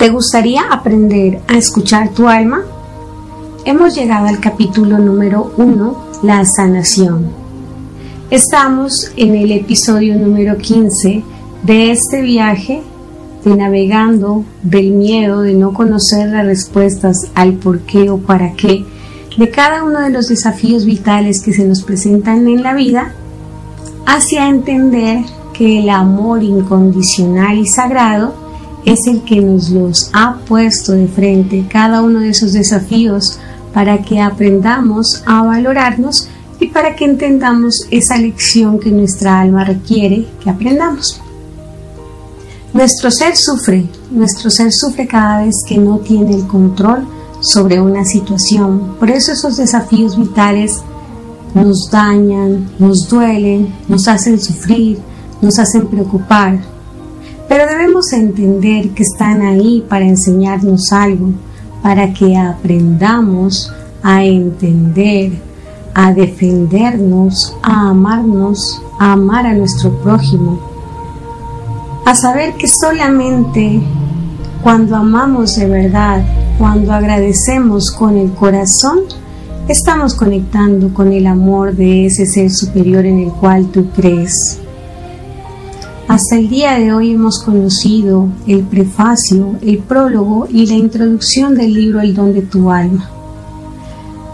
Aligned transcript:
¿Te 0.00 0.08
gustaría 0.08 0.62
aprender 0.70 1.42
a 1.46 1.58
escuchar 1.58 2.08
tu 2.14 2.26
alma? 2.26 2.62
Hemos 3.66 3.94
llegado 3.94 4.28
al 4.28 4.40
capítulo 4.40 4.98
número 4.98 5.52
1, 5.58 5.96
la 6.22 6.42
sanación. 6.46 7.26
Estamos 8.30 9.12
en 9.18 9.34
el 9.34 9.52
episodio 9.52 10.16
número 10.16 10.56
15 10.56 11.22
de 11.64 11.90
este 11.90 12.22
viaje 12.22 12.80
de 13.44 13.54
navegando 13.54 14.42
del 14.62 14.92
miedo 14.92 15.42
de 15.42 15.52
no 15.52 15.74
conocer 15.74 16.30
las 16.30 16.46
respuestas 16.46 17.30
al 17.34 17.52
por 17.52 17.80
qué 17.80 18.08
o 18.08 18.16
para 18.16 18.54
qué 18.54 18.86
de 19.36 19.50
cada 19.50 19.84
uno 19.84 20.00
de 20.00 20.08
los 20.08 20.28
desafíos 20.28 20.86
vitales 20.86 21.42
que 21.42 21.52
se 21.52 21.66
nos 21.66 21.82
presentan 21.82 22.48
en 22.48 22.62
la 22.62 22.72
vida 22.72 23.12
hacia 24.06 24.48
entender 24.48 25.26
que 25.52 25.80
el 25.80 25.90
amor 25.90 26.42
incondicional 26.42 27.58
y 27.58 27.66
sagrado 27.66 28.39
es 28.84 28.98
el 29.06 29.22
que 29.22 29.40
nos 29.40 29.70
los 29.70 30.10
ha 30.12 30.38
puesto 30.46 30.92
de 30.92 31.06
frente 31.08 31.66
cada 31.70 32.02
uno 32.02 32.20
de 32.20 32.30
esos 32.30 32.52
desafíos 32.52 33.38
para 33.72 34.02
que 34.02 34.20
aprendamos 34.20 35.22
a 35.26 35.42
valorarnos 35.42 36.28
y 36.58 36.66
para 36.68 36.94
que 36.94 37.04
entendamos 37.04 37.86
esa 37.90 38.16
lección 38.18 38.78
que 38.78 38.90
nuestra 38.90 39.40
alma 39.40 39.64
requiere 39.64 40.26
que 40.42 40.50
aprendamos. 40.50 41.20
Nuestro 42.72 43.10
ser 43.10 43.36
sufre, 43.36 43.86
nuestro 44.10 44.50
ser 44.50 44.72
sufre 44.72 45.06
cada 45.06 45.42
vez 45.42 45.56
que 45.66 45.78
no 45.78 45.98
tiene 45.98 46.36
el 46.36 46.46
control 46.46 47.06
sobre 47.40 47.80
una 47.80 48.04
situación. 48.04 48.96
Por 48.98 49.10
eso 49.10 49.32
esos 49.32 49.56
desafíos 49.56 50.16
vitales 50.16 50.80
nos 51.54 51.90
dañan, 51.90 52.70
nos 52.78 53.08
duelen, 53.08 53.74
nos 53.88 54.06
hacen 54.06 54.40
sufrir, 54.40 54.98
nos 55.40 55.58
hacen 55.58 55.88
preocupar, 55.88 56.60
pero 57.50 57.66
debemos 57.66 58.12
entender 58.12 58.90
que 58.90 59.02
están 59.02 59.42
ahí 59.42 59.84
para 59.88 60.04
enseñarnos 60.04 60.92
algo, 60.92 61.32
para 61.82 62.12
que 62.12 62.36
aprendamos 62.36 63.72
a 64.04 64.22
entender, 64.24 65.32
a 65.92 66.12
defendernos, 66.12 67.56
a 67.60 67.88
amarnos, 67.88 68.80
a 69.00 69.14
amar 69.14 69.46
a 69.46 69.52
nuestro 69.52 69.90
prójimo, 70.00 70.60
a 72.06 72.14
saber 72.14 72.54
que 72.54 72.68
solamente 72.68 73.82
cuando 74.62 74.94
amamos 74.94 75.56
de 75.56 75.66
verdad, 75.66 76.22
cuando 76.56 76.92
agradecemos 76.92 77.90
con 77.90 78.16
el 78.16 78.30
corazón, 78.30 79.00
estamos 79.66 80.14
conectando 80.14 80.94
con 80.94 81.12
el 81.12 81.26
amor 81.26 81.74
de 81.74 82.06
ese 82.06 82.26
ser 82.26 82.48
superior 82.52 83.04
en 83.06 83.18
el 83.18 83.32
cual 83.32 83.66
tú 83.72 83.90
crees. 83.90 84.60
Hasta 86.10 86.38
el 86.38 86.48
día 86.48 86.76
de 86.76 86.92
hoy 86.92 87.12
hemos 87.12 87.38
conocido 87.38 88.26
el 88.48 88.64
prefacio, 88.64 89.54
el 89.62 89.78
prólogo 89.78 90.48
y 90.50 90.66
la 90.66 90.74
introducción 90.74 91.54
del 91.54 91.72
libro 91.72 92.00
El 92.00 92.16
don 92.16 92.34
de 92.34 92.42
tu 92.42 92.72
alma. 92.72 93.08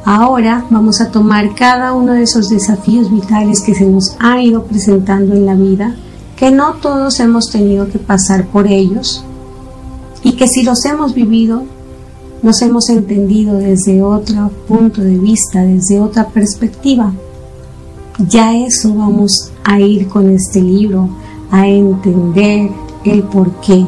Ahora 0.06 0.64
vamos 0.70 1.02
a 1.02 1.10
tomar 1.10 1.54
cada 1.54 1.92
uno 1.92 2.14
de 2.14 2.22
esos 2.22 2.48
desafíos 2.48 3.12
vitales 3.12 3.60
que 3.60 3.74
se 3.74 3.84
nos 3.84 4.16
han 4.20 4.40
ido 4.40 4.64
presentando 4.64 5.34
en 5.34 5.44
la 5.44 5.54
vida, 5.54 5.94
que 6.34 6.50
no 6.50 6.76
todos 6.76 7.20
hemos 7.20 7.50
tenido 7.50 7.90
que 7.90 7.98
pasar 7.98 8.46
por 8.46 8.66
ellos 8.66 9.22
y 10.22 10.32
que 10.32 10.48
si 10.48 10.62
los 10.62 10.82
hemos 10.86 11.12
vivido, 11.12 11.64
los 12.42 12.62
hemos 12.62 12.88
entendido 12.88 13.52
desde 13.52 14.00
otro 14.00 14.50
punto 14.66 15.02
de 15.02 15.18
vista, 15.18 15.62
desde 15.62 16.00
otra 16.00 16.26
perspectiva. 16.28 17.12
Ya 18.30 18.56
eso 18.56 18.94
vamos 18.94 19.52
a 19.62 19.78
ir 19.78 20.08
con 20.08 20.30
este 20.30 20.62
libro 20.62 21.10
a 21.50 21.66
entender 21.66 22.70
el 23.04 23.22
por 23.22 23.50
qué. 23.60 23.86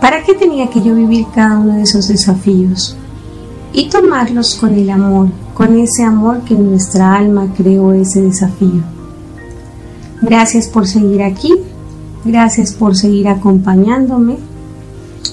¿Para 0.00 0.22
qué 0.22 0.34
tenía 0.34 0.68
que 0.68 0.80
yo 0.82 0.94
vivir 0.94 1.26
cada 1.34 1.58
uno 1.58 1.74
de 1.74 1.82
esos 1.82 2.08
desafíos? 2.08 2.96
Y 3.72 3.88
tomarlos 3.88 4.56
con 4.56 4.74
el 4.74 4.90
amor, 4.90 5.28
con 5.54 5.78
ese 5.78 6.04
amor 6.04 6.40
que 6.40 6.54
nuestra 6.54 7.14
alma 7.14 7.52
creó 7.56 7.92
ese 7.92 8.22
desafío. 8.22 8.82
Gracias 10.22 10.68
por 10.68 10.86
seguir 10.86 11.22
aquí, 11.22 11.54
gracias 12.24 12.72
por 12.72 12.96
seguir 12.96 13.28
acompañándome. 13.28 14.36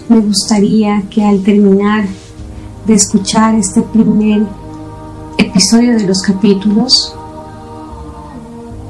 Me 0.10 0.20
gustaría 0.20 1.04
que 1.10 1.24
al 1.24 1.44
terminar 1.44 2.06
de 2.86 2.94
escuchar 2.94 3.56
este 3.56 3.82
primer 3.82 4.44
episodio 5.38 5.98
de 5.98 6.08
los 6.08 6.22
capítulos, 6.22 7.14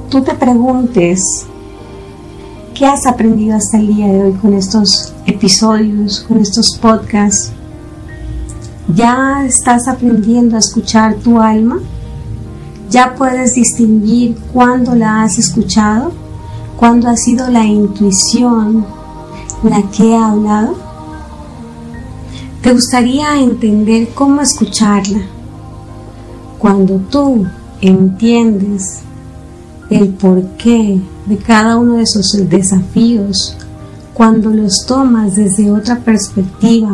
tú 0.09 0.21
te 0.21 0.33
preguntes 0.35 1.45
¿Qué 2.77 2.85
has 2.85 3.07
aprendido 3.07 3.57
hasta 3.57 3.79
el 3.79 3.87
día 3.87 4.05
de 4.05 4.23
hoy 4.25 4.33
con 4.33 4.53
estos 4.53 5.11
episodios, 5.25 6.19
con 6.27 6.37
estos 6.37 6.77
podcasts? 6.79 7.51
¿Ya 8.93 9.43
estás 9.47 9.87
aprendiendo 9.87 10.55
a 10.55 10.59
escuchar 10.59 11.15
tu 11.15 11.39
alma? 11.39 11.79
¿Ya 12.91 13.15
puedes 13.15 13.55
distinguir 13.55 14.37
cuándo 14.53 14.93
la 14.93 15.23
has 15.23 15.39
escuchado? 15.39 16.11
¿Cuándo 16.75 17.09
ha 17.09 17.17
sido 17.17 17.49
la 17.49 17.65
intuición 17.65 18.85
la 19.63 19.81
que 19.89 20.15
ha 20.15 20.29
hablado? 20.29 20.75
¿Te 22.61 22.73
gustaría 22.73 23.41
entender 23.41 24.09
cómo 24.13 24.41
escucharla? 24.41 25.21
Cuando 26.59 26.97
tú 27.09 27.47
entiendes 27.81 29.01
el 29.89 30.09
porqué 30.09 30.99
de 31.25 31.37
cada 31.37 31.77
uno 31.77 31.93
de 31.93 32.03
esos 32.03 32.37
desafíos, 32.49 33.55
cuando 34.13 34.49
los 34.49 34.85
tomas 34.85 35.35
desde 35.35 35.71
otra 35.71 35.99
perspectiva, 35.99 36.89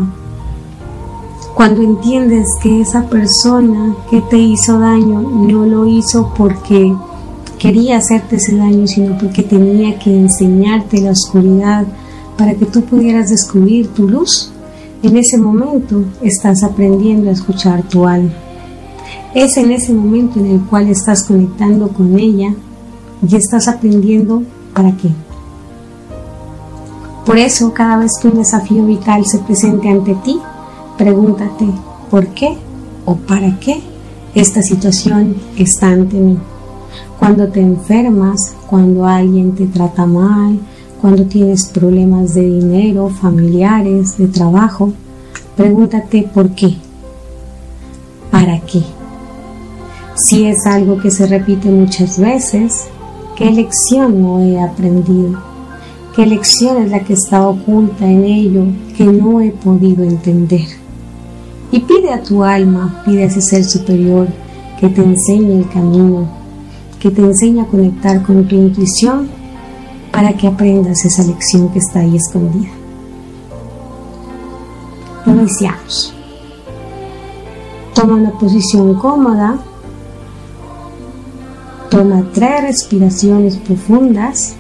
cuando 1.56 1.82
entiendes 1.82 2.48
que 2.62 2.82
esa 2.82 3.08
persona 3.08 3.96
que 4.10 4.22
te 4.22 4.38
hizo 4.38 4.80
daño 4.80 5.22
no 5.22 5.66
lo 5.66 5.86
hizo 5.86 6.34
porque 6.36 6.94
quería 7.60 7.98
hacerte 7.98 8.36
ese 8.38 8.58
daño, 8.58 8.88
sino 8.88 9.18
porque 9.18 9.44
tenía 9.44 9.98
que 10.00 10.16
enseñarte 10.16 11.00
la 11.02 11.12
oscuridad 11.12 11.86
para 12.38 12.56
que 12.56 12.66
tú 12.66 12.82
pudieras 12.82 13.30
descubrir 13.30 13.88
tu 13.94 14.10
luz, 14.10 14.52
en 15.04 15.18
ese 15.18 15.38
momento 15.38 16.04
estás 16.22 16.64
aprendiendo 16.64 17.30
a 17.30 17.34
escuchar 17.34 17.84
tu 17.84 18.06
alma. 18.06 18.32
Es 19.34 19.58
en 19.58 19.72
ese 19.72 19.94
momento 19.94 20.40
en 20.40 20.48
el 20.48 20.62
cual 20.62 20.90
estás 20.90 21.24
conectando 21.24 21.90
con 21.90 22.20
ella 22.20 22.54
y 23.28 23.36
estás 23.36 23.68
aprendiendo 23.68 24.44
para 24.74 24.92
qué. 24.98 25.10
Por 27.26 27.38
eso, 27.38 27.74
cada 27.74 27.98
vez 27.98 28.12
que 28.22 28.28
un 28.28 28.38
desafío 28.38 28.86
vital 28.86 29.26
se 29.26 29.40
presente 29.40 29.90
ante 29.90 30.14
ti, 30.16 30.40
pregúntate 30.98 31.66
por 32.12 32.28
qué 32.28 32.58
o 33.06 33.16
para 33.16 33.60
qué 33.60 33.82
esta 34.36 34.62
situación 34.62 35.36
está 35.58 35.88
ante 35.88 36.18
mí. 36.18 36.38
Cuando 37.20 37.48
te 37.48 37.62
enfermas, 37.62 38.56
cuando 38.68 39.06
alguien 39.06 39.56
te 39.56 39.68
trata 39.68 40.06
mal, 40.06 40.60
cuando 41.02 41.26
tienes 41.26 41.68
problemas 41.68 42.34
de 42.34 42.42
dinero, 42.42 43.10
familiares, 43.10 44.18
de 44.18 44.28
trabajo, 44.28 44.92
pregúntate 45.56 46.30
por 46.34 46.50
qué, 46.52 46.76
para 48.32 48.60
qué. 48.60 48.82
Si 50.16 50.46
es 50.46 50.66
algo 50.66 51.00
que 51.00 51.12
se 51.12 51.26
repite 51.26 51.70
muchas 51.70 52.20
veces, 52.20 52.88
¿Qué 53.36 53.50
lección 53.50 54.22
no 54.22 54.42
he 54.42 54.62
aprendido? 54.62 55.40
¿Qué 56.16 56.24
lección 56.24 56.84
es 56.84 56.92
la 56.92 57.00
que 57.00 57.14
está 57.14 57.48
oculta 57.48 58.06
en 58.06 58.24
ello 58.24 58.66
que 58.96 59.06
no 59.06 59.42
he 59.42 59.50
podido 59.50 60.04
entender? 60.04 60.68
Y 61.72 61.80
pide 61.80 62.14
a 62.14 62.22
tu 62.22 62.44
alma, 62.44 63.02
pide 63.04 63.24
a 63.24 63.26
ese 63.26 63.42
ser 63.42 63.64
superior 63.64 64.28
que 64.80 64.88
te 64.88 65.02
enseñe 65.02 65.58
el 65.58 65.68
camino, 65.68 66.28
que 67.00 67.10
te 67.10 67.22
enseñe 67.22 67.62
a 67.62 67.66
conectar 67.66 68.22
con 68.22 68.48
tu 68.48 68.56
intuición 68.56 69.28
para 70.12 70.34
que 70.34 70.46
aprendas 70.46 71.04
esa 71.04 71.24
lección 71.24 71.70
que 71.70 71.80
está 71.80 72.02
ahí 72.02 72.16
escondida. 72.16 72.70
Iniciamos. 75.26 76.14
Toma 77.96 78.14
una 78.14 78.32
posición 78.38 78.94
cómoda 78.94 79.58
Toma 81.94 82.26
tres 82.34 82.64
respiraciones 82.64 83.56
profundas. 83.58 84.56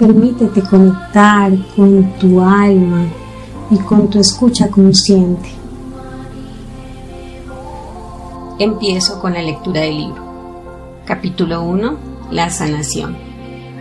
Permítete 0.00 0.62
conectar 0.62 1.52
con 1.76 2.02
tu 2.14 2.40
alma 2.40 3.06
y 3.70 3.76
con 3.76 4.10
tu 4.10 4.18
escucha 4.18 4.66
consciente. 4.68 5.48
Empiezo 8.58 9.20
con 9.20 9.34
la 9.34 9.42
lectura 9.42 9.82
del 9.82 9.96
libro. 9.96 10.24
Capítulo 11.04 11.62
1. 11.62 11.96
La 12.32 12.50
sanación. 12.50 13.16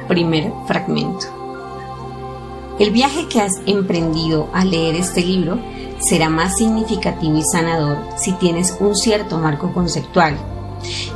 Primer 0.07 0.53
fragmento. 0.67 1.25
El 2.77 2.91
viaje 2.91 3.27
que 3.27 3.41
has 3.41 3.53
emprendido 3.65 4.47
al 4.53 4.69
leer 4.69 4.93
este 4.93 5.21
libro 5.21 5.57
será 5.97 6.29
más 6.29 6.55
significativo 6.55 7.35
y 7.35 7.43
sanador 7.51 7.97
si 8.15 8.33
tienes 8.33 8.77
un 8.79 8.95
cierto 8.95 9.39
marco 9.39 9.73
conceptual 9.73 10.37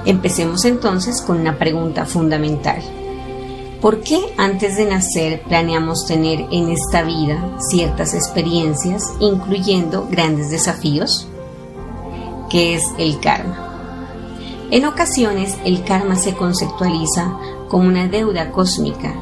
Empecemos 0.05 0.65
entonces 0.65 1.21
con 1.21 1.39
una 1.39 1.57
pregunta 1.57 2.05
fundamental. 2.05 2.81
¿Por 3.81 4.01
qué 4.01 4.19
antes 4.37 4.77
de 4.77 4.85
nacer 4.85 5.41
planeamos 5.41 6.05
tener 6.05 6.45
en 6.51 6.69
esta 6.69 7.01
vida 7.01 7.57
ciertas 7.57 8.13
experiencias, 8.13 9.03
incluyendo 9.19 10.07
grandes 10.09 10.51
desafíos? 10.51 11.27
¿Qué 12.49 12.75
es 12.75 12.83
el 12.99 13.19
karma? 13.19 13.71
En 14.69 14.85
ocasiones 14.85 15.57
el 15.65 15.83
karma 15.83 16.15
se 16.15 16.35
conceptualiza 16.35 17.35
como 17.69 17.87
una 17.87 18.07
deuda 18.07 18.51
cósmica, 18.51 19.15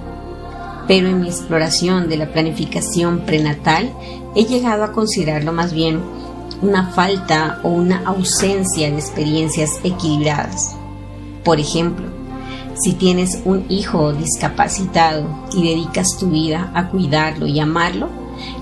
pero 0.88 1.08
en 1.08 1.22
mi 1.22 1.28
exploración 1.28 2.10
de 2.10 2.18
la 2.18 2.32
planificación 2.32 3.22
prenatal 3.22 3.94
he 4.36 4.44
llegado 4.44 4.84
a 4.84 4.92
considerarlo 4.92 5.54
más 5.54 5.72
bien 5.72 6.02
una 6.62 6.92
falta 6.92 7.60
o 7.64 7.70
una 7.70 8.04
ausencia 8.06 8.90
de 8.90 8.98
experiencias 8.98 9.80
equilibradas. 9.84 10.76
Por 11.44 11.60
ejemplo, 11.60 12.08
si 12.82 12.94
tienes 12.94 13.42
un 13.46 13.66
hijo 13.70 14.14
discapacitado 14.14 15.28
y 15.54 15.64
dedicas 15.64 16.18
tu 16.18 16.28
vida 16.28 16.72
a 16.74 16.90
cuidarlo 16.90 17.46
y 17.46 17.60
amarlo, 17.60 18.10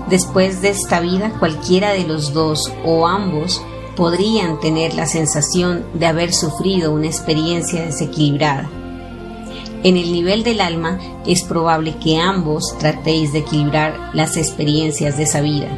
después 0.08 0.60
de 0.60 0.70
esta 0.70 1.00
vida 1.00 1.32
cualquiera 1.38 1.92
de 1.92 2.04
los 2.04 2.32
dos 2.32 2.72
o 2.84 3.06
ambos 3.06 3.62
podrían 3.96 4.60
tener 4.60 4.94
la 4.94 5.06
sensación 5.06 5.84
de 5.94 6.06
haber 6.06 6.32
sufrido 6.32 6.92
una 6.92 7.06
experiencia 7.06 7.84
desequilibrada. 7.84 8.68
En 9.84 9.96
el 9.96 10.12
nivel 10.12 10.42
del 10.42 10.60
alma 10.60 10.98
es 11.26 11.42
probable 11.42 11.96
que 11.96 12.18
ambos 12.18 12.76
tratéis 12.78 13.32
de 13.32 13.40
equilibrar 13.40 14.10
las 14.12 14.36
experiencias 14.36 15.16
de 15.16 15.22
esa 15.22 15.40
vida, 15.40 15.68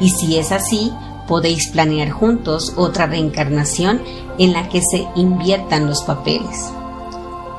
y 0.00 0.08
si 0.08 0.38
es 0.38 0.52
así, 0.52 0.92
podéis 1.26 1.68
planear 1.68 2.10
juntos 2.10 2.74
otra 2.76 3.06
reencarnación 3.06 4.02
en 4.38 4.52
la 4.52 4.68
que 4.68 4.80
se 4.82 5.06
inviertan 5.14 5.86
los 5.86 6.02
papeles. 6.02 6.70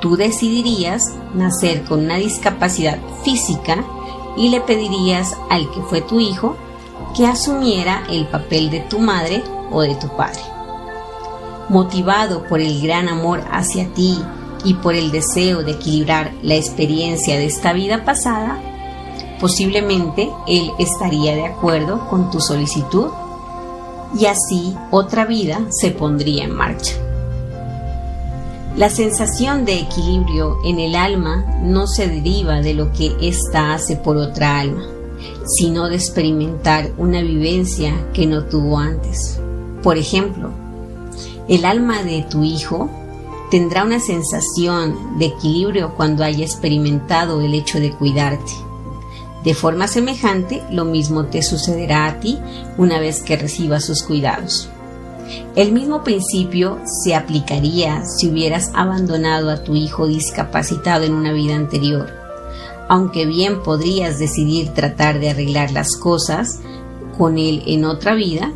Tú 0.02 0.18
decidirías 0.18 1.14
nacer 1.34 1.84
con 1.84 2.04
una 2.04 2.18
discapacidad 2.18 3.00
física 3.24 3.84
y 4.36 4.50
le 4.50 4.62
pedirías 4.62 5.38
al 5.50 5.70
que 5.72 5.82
fue 5.82 6.02
tu 6.02 6.20
hijo 6.20 6.58
que 7.16 7.26
asumiera 7.26 8.04
el 8.10 8.28
papel 8.28 8.70
de 8.70 8.82
tu 8.82 9.00
madre 9.00 9.44
o 9.72 9.82
de 9.82 9.96
tu 9.96 10.08
padre. 10.16 10.42
Motivado 11.70 12.44
por 12.48 12.60
el 12.60 12.82
gran 12.82 13.08
amor 13.08 13.44
hacia 13.52 13.88
ti 13.94 14.20
y 14.66 14.74
por 14.76 14.96
el 14.96 15.12
deseo 15.12 15.64
de 15.64 15.72
equilibrar 15.72 16.34
la 16.42 16.56
experiencia 16.56 17.38
de 17.38 17.46
esta 17.46 17.74
vida 17.74 18.04
pasada, 18.04 18.60
posiblemente 19.40 20.30
él 20.48 20.72
estaría 20.80 21.36
de 21.36 21.46
acuerdo 21.46 22.10
con 22.10 22.32
tu 22.32 22.40
solicitud 22.40 23.08
y 24.20 24.26
así 24.26 24.76
otra 24.92 25.26
vida 25.26 25.62
se 25.70 25.92
pondría 25.92 26.44
en 26.44 26.56
marcha. 26.56 26.94
La 28.76 28.90
sensación 28.90 29.66
de 29.66 29.80
equilibrio 29.80 30.58
en 30.66 30.80
el 30.80 30.96
alma 30.96 31.46
no 31.62 31.86
se 31.86 32.08
deriva 32.08 32.62
de 32.62 32.74
lo 32.74 32.92
que 32.92 33.16
ésta 33.22 33.74
hace 33.74 33.96
por 33.96 34.18
otra 34.18 34.60
alma, 34.60 34.84
sino 35.46 35.90
de 35.90 35.96
experimentar 35.96 36.92
una 36.98 37.22
vivencia 37.22 37.94
que 38.14 38.26
no 38.26 38.46
tuvo 38.46 38.80
antes. 38.80 39.40
Por 39.84 39.98
ejemplo, 39.98 40.50
el 41.48 41.66
alma 41.66 42.02
de 42.02 42.26
tu 42.30 42.44
hijo 42.44 42.90
tendrá 43.52 43.84
una 43.84 44.00
sensación 44.00 45.20
de 45.20 45.26
equilibrio 45.26 45.94
cuando 45.96 46.24
haya 46.24 46.44
experimentado 46.44 47.42
el 47.42 47.54
hecho 47.54 47.80
de 47.80 47.92
cuidarte. 47.92 48.52
De 49.44 49.54
forma 49.54 49.88
semejante, 49.88 50.64
lo 50.72 50.86
mismo 50.86 51.26
te 51.26 51.42
sucederá 51.42 52.06
a 52.06 52.20
ti 52.20 52.40
una 52.78 53.00
vez 53.00 53.22
que 53.22 53.36
recibas 53.36 53.86
sus 53.86 54.04
cuidados. 54.04 54.70
El 55.56 55.72
mismo 55.72 56.04
principio 56.04 56.80
se 57.04 57.16
aplicaría 57.16 58.04
si 58.06 58.30
hubieras 58.30 58.72
abandonado 58.74 59.50
a 59.50 59.64
tu 59.64 59.76
hijo 59.76 60.08
discapacitado 60.08 61.04
en 61.04 61.14
una 61.14 61.34
vida 61.34 61.56
anterior. 61.56 62.10
Aunque 62.88 63.26
bien 63.26 63.64
podrías 63.64 64.20
decidir 64.20 64.70
tratar 64.70 65.20
de 65.20 65.30
arreglar 65.30 65.72
las 65.72 65.96
cosas 65.98 66.60
con 67.18 67.38
él 67.38 67.64
en 67.68 67.86
otra 67.86 68.16
vida, 68.16 68.52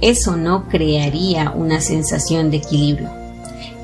eso 0.00 0.36
no 0.36 0.68
crearía 0.68 1.50
una 1.50 1.80
sensación 1.80 2.50
de 2.50 2.58
equilibrio, 2.58 3.10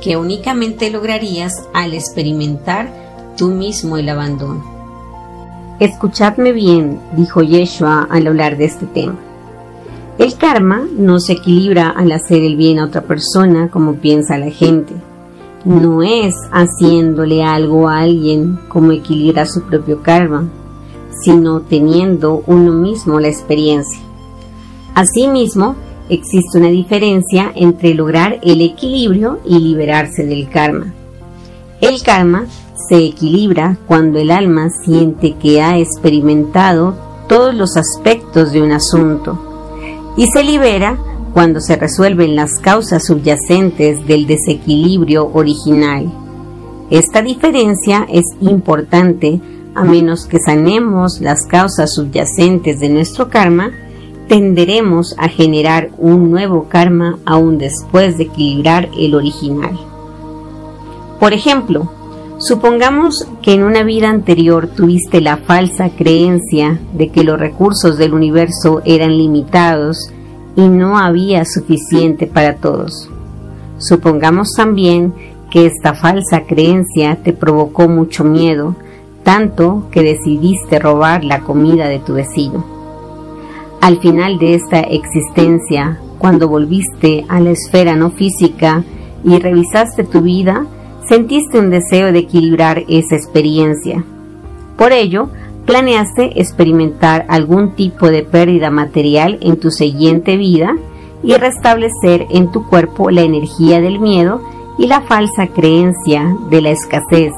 que 0.01 0.17
únicamente 0.17 0.91
lograrías 0.91 1.53
al 1.75 1.93
experimentar 1.93 3.35
tú 3.37 3.49
mismo 3.49 3.99
el 3.99 4.09
abandono. 4.09 4.76
Escuchadme 5.79 6.53
bien, 6.53 6.99
dijo 7.17 7.43
Yeshua 7.43 8.09
al 8.11 8.27
hablar 8.27 8.57
de 8.57 8.65
este 8.65 8.87
tema. 8.87 9.17
El 10.19 10.35
karma 10.39 10.87
no 10.97 11.21
se 11.21 11.35
equilibra 11.35 11.91
al 11.91 12.13
hacer 12.13 12.43
el 12.43 12.57
bien 12.57 12.79
a 12.79 12.87
otra 12.87 13.03
persona 13.03 13.69
como 13.69 13.97
piensa 13.97 14.39
la 14.39 14.51
gente. 14.51 14.95
No 15.67 16.03
es 16.03 16.35
haciéndole 16.51 17.45
algo 17.45 17.89
a 17.89 17.99
alguien 17.99 18.59
como 18.69 18.93
equilibra 18.93 19.45
su 19.45 19.65
propio 19.65 20.03
karma, 20.03 20.49
sino 21.23 21.61
teniendo 21.61 22.43
uno 22.47 22.73
mismo 22.73 23.21
la 23.21 23.29
experiencia. 23.29 24.01
Asimismo, 24.95 25.77
existe 26.09 26.57
una 26.57 26.69
diferencia 26.69 27.53
entre 27.55 27.93
lograr 27.93 28.39
el 28.43 28.63
equilibrio 28.63 29.41
y 29.45 29.59
liberarse 29.59 30.25
del 30.25 30.49
karma. 30.49 30.95
El 31.83 32.03
karma 32.03 32.47
se 32.89 32.97
equilibra 33.05 33.77
cuando 33.87 34.19
el 34.19 34.31
alma 34.31 34.71
siente 34.85 35.35
que 35.35 35.63
ha 35.63 35.79
experimentado 35.79 36.95
todos 37.29 37.55
los 37.55 37.77
aspectos 37.77 38.53
de 38.53 38.63
un 38.63 38.73
asunto 38.73 39.39
y 40.17 40.27
se 40.27 40.45
libera 40.45 40.99
cuando 41.33 41.61
se 41.61 41.77
resuelven 41.77 42.37
las 42.37 42.61
causas 42.63 43.07
subyacentes 43.07 44.07
del 44.07 44.27
desequilibrio 44.27 45.31
original. 45.35 46.11
Esta 46.91 47.21
diferencia 47.21 48.07
es 48.11 48.25
importante 48.41 49.41
a 49.75 49.85
menos 49.85 50.27
que 50.27 50.39
sanemos 50.39 51.21
las 51.21 51.47
causas 51.47 51.95
subyacentes 51.95 52.81
de 52.81 52.89
nuestro 52.89 53.29
karma 53.29 53.71
tenderemos 54.29 55.15
a 55.19 55.29
generar 55.29 55.91
un 55.99 56.31
nuevo 56.31 56.69
karma 56.69 57.19
aún 57.25 57.59
después 57.59 58.19
de 58.19 58.25
equilibrar 58.25 58.89
el 58.99 59.15
original. 59.15 59.79
Por 61.21 61.33
ejemplo, 61.33 61.91
supongamos 62.39 63.27
que 63.43 63.55
en 63.55 63.63
una 63.63 63.83
vida 63.83 64.11
anterior 64.11 64.69
tuviste 64.69 65.21
la 65.21 65.39
falsa 65.39 65.91
creencia 65.91 66.79
de 66.93 67.09
que 67.09 67.25
los 67.25 67.39
recursos 67.39 67.97
del 67.97 68.15
universo 68.15 68.83
eran 68.85 69.17
limitados 69.17 70.11
y 70.55 70.69
no 70.69 70.99
había 70.99 71.45
suficiente 71.45 72.27
para 72.27 72.57
todos. 72.57 73.11
Supongamos 73.79 74.53
también 74.57 75.13
que 75.51 75.67
esta 75.67 75.95
falsa 75.95 76.43
creencia 76.47 77.17
te 77.23 77.33
provocó 77.33 77.89
mucho 77.89 78.25
miedo, 78.25 78.75
tanto 79.23 79.89
que 79.91 80.03
decidiste 80.03 80.79
robar 80.79 81.25
la 81.25 81.41
comida 81.41 81.89
de 81.89 81.99
tu 81.99 82.15
vecino. 82.15 82.65
Al 83.81 83.99
final 84.01 84.39
de 84.39 84.55
esta 84.55 84.81
existencia, 84.81 86.01
cuando 86.19 86.49
volviste 86.49 87.25
a 87.29 87.41
la 87.41 87.51
esfera 87.51 87.95
no 87.95 88.11
física 88.11 88.83
y 89.25 89.39
revisaste 89.39 90.05
tu 90.05 90.23
vida, 90.23 90.67
sentiste 91.09 91.59
un 91.59 91.71
deseo 91.71 92.13
de 92.13 92.21
equilibrar 92.21 92.85
esa 92.89 93.17
experiencia. 93.17 94.05
Por 94.77 94.93
ello, 94.93 95.29
planeaste 95.65 96.41
experimentar 96.41 97.27
algún 97.29 97.75
tipo 97.75 98.09
de 98.09 98.23
pérdida 98.23 98.71
material 98.71 99.39
en 99.41 99.59
tu 99.59 99.71
siguiente 99.71 100.37
vida 100.37 100.77
y 101.23 101.35
restablecer 101.35 102.27
en 102.31 102.51
tu 102.53 102.67
cuerpo 102.67 103.11
la 103.11 103.23
energía 103.23 103.81
del 103.81 103.99
miedo 103.99 104.41
y 104.79 104.87
la 104.87 105.01
falsa 105.03 105.49
creencia 105.49 106.37
de 106.51 106.61
la 106.61 106.71
escasez 106.71 107.33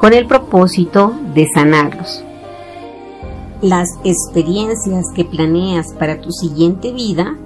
con 0.00 0.12
el 0.12 0.26
propósito 0.26 1.12
de 1.34 1.46
sanarlos. 1.54 2.22
Las 3.60 3.88
experiencias 4.04 5.06
que 5.14 5.24
planeas 5.24 5.94
para 5.98 6.20
tu 6.20 6.30
siguiente 6.30 6.92
vida 6.92 7.36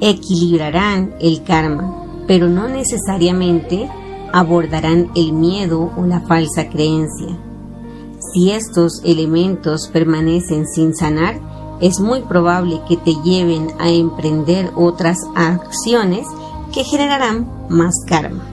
equilibrarán 0.00 1.14
el 1.20 1.42
karma, 1.44 2.24
pero 2.26 2.48
no 2.48 2.68
necesariamente 2.68 3.88
abordarán 4.32 5.10
el 5.14 5.32
miedo 5.32 5.92
o 5.96 6.06
la 6.06 6.20
falsa 6.20 6.68
creencia. 6.68 7.38
Si 8.32 8.50
estos 8.50 9.02
elementos 9.04 9.88
permanecen 9.92 10.66
sin 10.66 10.94
sanar, 10.94 11.40
es 11.80 12.00
muy 12.00 12.20
probable 12.22 12.80
que 12.88 12.96
te 12.96 13.14
lleven 13.24 13.68
a 13.78 13.90
emprender 13.90 14.70
otras 14.76 15.18
acciones 15.34 16.26
que 16.72 16.84
generarán 16.84 17.50
más 17.68 17.92
karma. 18.06 18.44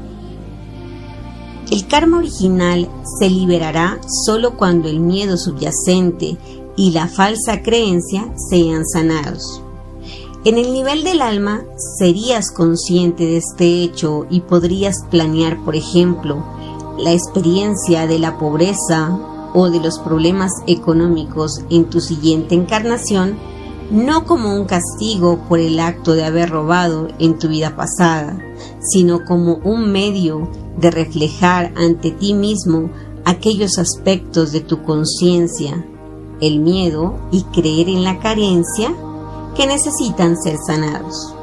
El 1.72 1.88
karma 1.88 2.18
original 2.18 2.90
se 3.20 3.30
liberará 3.30 4.00
solo 4.26 4.58
cuando 4.58 4.90
el 4.90 5.00
miedo 5.00 5.38
subyacente 5.38 6.38
y 6.76 6.92
la 6.92 7.08
falsa 7.08 7.62
creencia 7.62 8.34
sean 8.50 8.84
sanados. 8.86 9.62
En 10.46 10.58
el 10.58 10.72
nivel 10.72 11.04
del 11.04 11.22
alma 11.22 11.64
serías 11.98 12.50
consciente 12.52 13.26
de 13.26 13.38
este 13.38 13.84
hecho 13.84 14.26
y 14.30 14.40
podrías 14.40 14.96
planear, 15.12 15.62
por 15.66 15.76
ejemplo, 15.76 16.42
la 16.98 17.12
experiencia 17.12 18.08
de 18.08 18.20
la 18.20 18.38
pobreza 18.38 19.20
o 19.54 19.70
de 19.70 19.82
los 19.82 20.00
problemas 20.00 20.52
económicos 20.66 21.66
en 21.70 21.90
tu 21.90 22.00
siguiente 22.00 22.56
encarnación, 22.56 23.38
no 23.92 24.26
como 24.26 24.56
un 24.56 24.64
castigo 24.64 25.40
por 25.50 25.60
el 25.60 25.78
acto 25.78 26.14
de 26.14 26.24
haber 26.24 26.50
robado 26.50 27.10
en 27.20 27.38
tu 27.38 27.50
vida 27.50 27.76
pasada, 27.76 28.40
sino 28.80 29.26
como 29.26 29.56
un 29.66 29.92
medio 29.92 30.50
de 30.78 30.90
reflejar 30.90 31.74
ante 31.76 32.12
ti 32.12 32.34
mismo 32.34 32.90
aquellos 33.26 33.78
aspectos 33.78 34.54
de 34.54 34.62
tu 34.62 34.84
conciencia, 34.84 35.86
el 36.40 36.62
miedo 36.62 37.20
y 37.30 37.44
creer 37.44 37.90
en 37.90 38.06
la 38.06 38.20
carencia 38.20 38.96
que 39.60 39.68
necesitan 39.68 40.38
ser 40.38 40.56
sanados. 40.58 41.36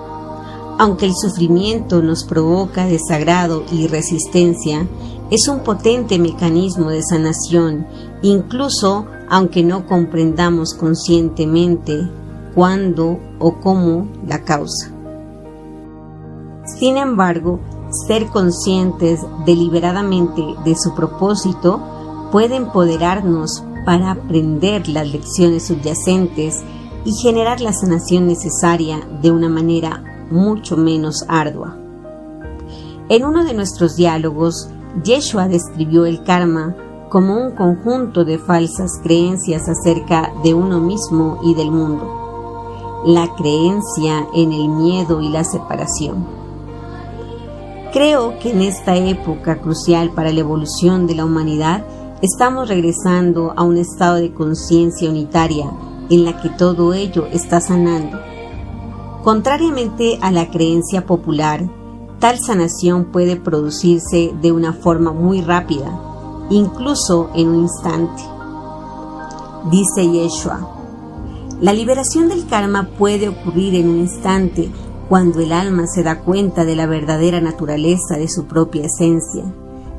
Aunque 0.79 1.05
el 1.05 1.13
sufrimiento 1.15 2.01
nos 2.01 2.25
provoca 2.25 2.87
desagrado 2.87 3.63
y 3.71 3.89
resistencia, 3.89 4.89
es 5.31 5.49
un 5.49 5.59
potente 5.61 6.19
mecanismo 6.19 6.89
de 6.89 7.03
sanación, 7.03 7.87
incluso 8.23 9.05
aunque 9.29 9.63
no 9.63 9.85
comprendamos 9.85 10.73
conscientemente 10.73 12.09
cuándo 12.55 13.19
o 13.39 13.61
cómo 13.61 14.09
la 14.27 14.45
causa. 14.45 14.91
Sin 16.79 16.97
embargo, 16.97 17.61
ser 18.07 18.29
conscientes 18.29 19.21
deliberadamente 19.45 20.43
de 20.65 20.75
su 20.75 20.95
propósito 20.95 21.83
puede 22.33 22.57
empoderarnos 22.57 23.63
para 23.85 24.13
aprender 24.13 24.89
las 24.89 25.07
lecciones 25.07 25.67
subyacentes 25.67 26.65
y 27.07 27.13
generar 27.15 27.61
la 27.61 27.73
sanación 27.73 28.27
necesaria 28.27 29.01
de 29.23 29.31
una 29.31 29.49
manera 29.49 30.03
mucho 30.29 30.77
menos 30.77 31.25
ardua. 31.29 31.77
En 33.09 33.25
uno 33.25 33.45
de 33.45 33.55
nuestros 33.55 33.95
diálogos, 33.95 34.69
Yeshua 35.05 35.47
describió 35.47 36.05
el 36.05 36.25
karma 36.25 36.75
como 37.09 37.37
un 37.37 37.53
conjunto 37.53 38.25
de 38.25 38.39
falsas 38.39 38.91
creencias 39.05 39.69
acerca 39.69 40.33
de 40.43 40.53
uno 40.53 40.81
mismo 40.81 41.39
y 41.45 41.55
del 41.55 41.71
mundo, 41.71 43.05
la 43.07 43.33
creencia 43.37 44.27
en 44.35 44.53
el 44.53 44.69
miedo 44.69 45.21
y 45.21 45.29
la 45.29 45.45
separación. 45.45 46.27
Creo 47.93 48.37
que 48.41 48.51
en 48.51 48.63
esta 48.63 48.97
época 48.97 49.61
crucial 49.61 50.11
para 50.11 50.33
la 50.33 50.41
evolución 50.41 51.07
de 51.07 51.15
la 51.15 51.25
humanidad 51.25 51.85
estamos 52.21 52.69
regresando 52.69 53.55
a 53.57 53.63
un 53.63 53.77
estado 53.77 54.17
de 54.17 54.35
conciencia 54.35 55.09
unitaria 55.09 55.71
en 56.11 56.25
la 56.25 56.41
que 56.41 56.49
todo 56.51 56.95
ello 56.95 57.27
está 57.33 57.61
sanando. 57.61 58.19
Contrariamente 59.23 60.19
a 60.23 60.31
la 60.31 60.51
creencia 60.51 61.05
popular, 61.05 61.69
tal 62.21 62.39
sanación 62.39 63.07
puede 63.07 63.37
producirse 63.37 64.33
de 64.41 64.53
una 64.53 64.73
forma 64.73 65.13
muy 65.13 65.41
rápida, 65.41 66.01
incluso 66.51 67.31
en 67.35 67.49
un 67.49 67.63
instante. 67.63 68.23
Dice 69.71 70.09
Yeshua, 70.09 70.77
la 71.61 71.73
liberación 71.73 72.29
del 72.29 72.47
karma 72.47 72.91
puede 72.99 73.29
ocurrir 73.29 73.75
en 73.75 73.89
un 73.89 73.97
instante 73.99 74.71
cuando 75.09 75.41
el 75.41 75.53
alma 75.53 75.87
se 75.87 76.03
da 76.03 76.21
cuenta 76.21 76.65
de 76.65 76.77
la 76.77 76.87
verdadera 76.87 77.41
naturaleza 77.41 78.17
de 78.19 78.29
su 78.29 78.45
propia 78.45 78.85
esencia, 78.85 79.45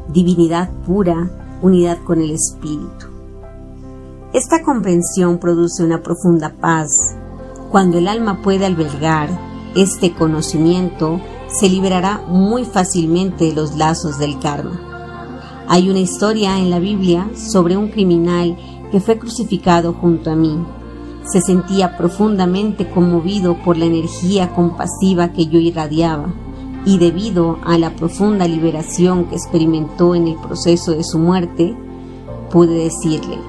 divinidad 0.07 0.69
pura, 0.85 1.29
unidad 1.61 1.97
con 2.03 2.21
el 2.21 2.31
espíritu. 2.31 3.06
Esta 4.37 4.61
comprensión 4.61 5.39
produce 5.39 5.83
una 5.83 6.03
profunda 6.03 6.53
paz. 6.61 7.15
Cuando 7.71 7.97
el 7.97 8.07
alma 8.07 8.43
puede 8.43 8.67
albergar 8.67 9.29
este 9.75 10.13
conocimiento, 10.13 11.19
se 11.47 11.67
liberará 11.67 12.21
muy 12.27 12.63
fácilmente 12.63 13.45
de 13.45 13.53
los 13.53 13.75
lazos 13.77 14.19
del 14.19 14.37
karma. 14.37 15.65
Hay 15.67 15.89
una 15.89 16.01
historia 16.01 16.59
en 16.59 16.69
la 16.69 16.77
Biblia 16.77 17.27
sobre 17.33 17.77
un 17.77 17.87
criminal 17.87 18.55
que 18.91 18.99
fue 18.99 19.17
crucificado 19.17 19.93
junto 19.93 20.29
a 20.29 20.35
mí. 20.35 20.55
Se 21.23 21.41
sentía 21.41 21.97
profundamente 21.97 22.87
conmovido 22.91 23.57
por 23.65 23.75
la 23.75 23.85
energía 23.85 24.53
compasiva 24.53 25.33
que 25.33 25.47
yo 25.47 25.57
irradiaba 25.57 26.31
y 26.85 26.99
debido 26.99 27.57
a 27.65 27.79
la 27.79 27.95
profunda 27.95 28.47
liberación 28.47 29.25
que 29.29 29.35
experimentó 29.35 30.13
en 30.13 30.27
el 30.27 30.35
proceso 30.35 30.91
de 30.91 31.03
su 31.03 31.17
muerte, 31.17 31.75
pude 32.51 32.83
decirle, 32.83 33.39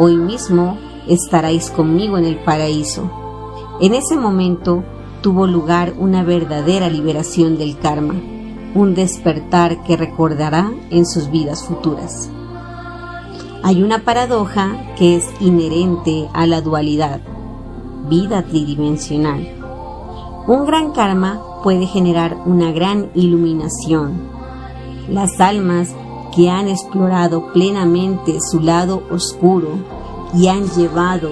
Hoy 0.00 0.16
mismo 0.16 0.78
estaréis 1.08 1.70
conmigo 1.70 2.18
en 2.18 2.24
el 2.24 2.36
paraíso. 2.36 3.10
En 3.80 3.94
ese 3.94 4.16
momento 4.16 4.84
tuvo 5.22 5.48
lugar 5.48 5.94
una 5.98 6.22
verdadera 6.22 6.88
liberación 6.88 7.58
del 7.58 7.76
karma, 7.78 8.14
un 8.76 8.94
despertar 8.94 9.82
que 9.82 9.96
recordará 9.96 10.70
en 10.90 11.04
sus 11.04 11.32
vidas 11.32 11.64
futuras. 11.64 12.30
Hay 13.64 13.82
una 13.82 14.04
paradoja 14.04 14.94
que 14.96 15.16
es 15.16 15.28
inherente 15.40 16.28
a 16.32 16.46
la 16.46 16.60
dualidad, 16.60 17.20
vida 18.08 18.44
tridimensional. 18.44 19.48
Un 20.46 20.64
gran 20.64 20.92
karma 20.92 21.42
puede 21.64 21.86
generar 21.86 22.36
una 22.46 22.70
gran 22.70 23.10
iluminación. 23.16 24.28
Las 25.08 25.40
almas 25.40 25.92
que 26.38 26.48
han 26.48 26.68
explorado 26.68 27.52
plenamente 27.52 28.38
su 28.40 28.60
lado 28.60 29.02
oscuro 29.10 29.70
y 30.32 30.46
han 30.46 30.68
llevado 30.70 31.30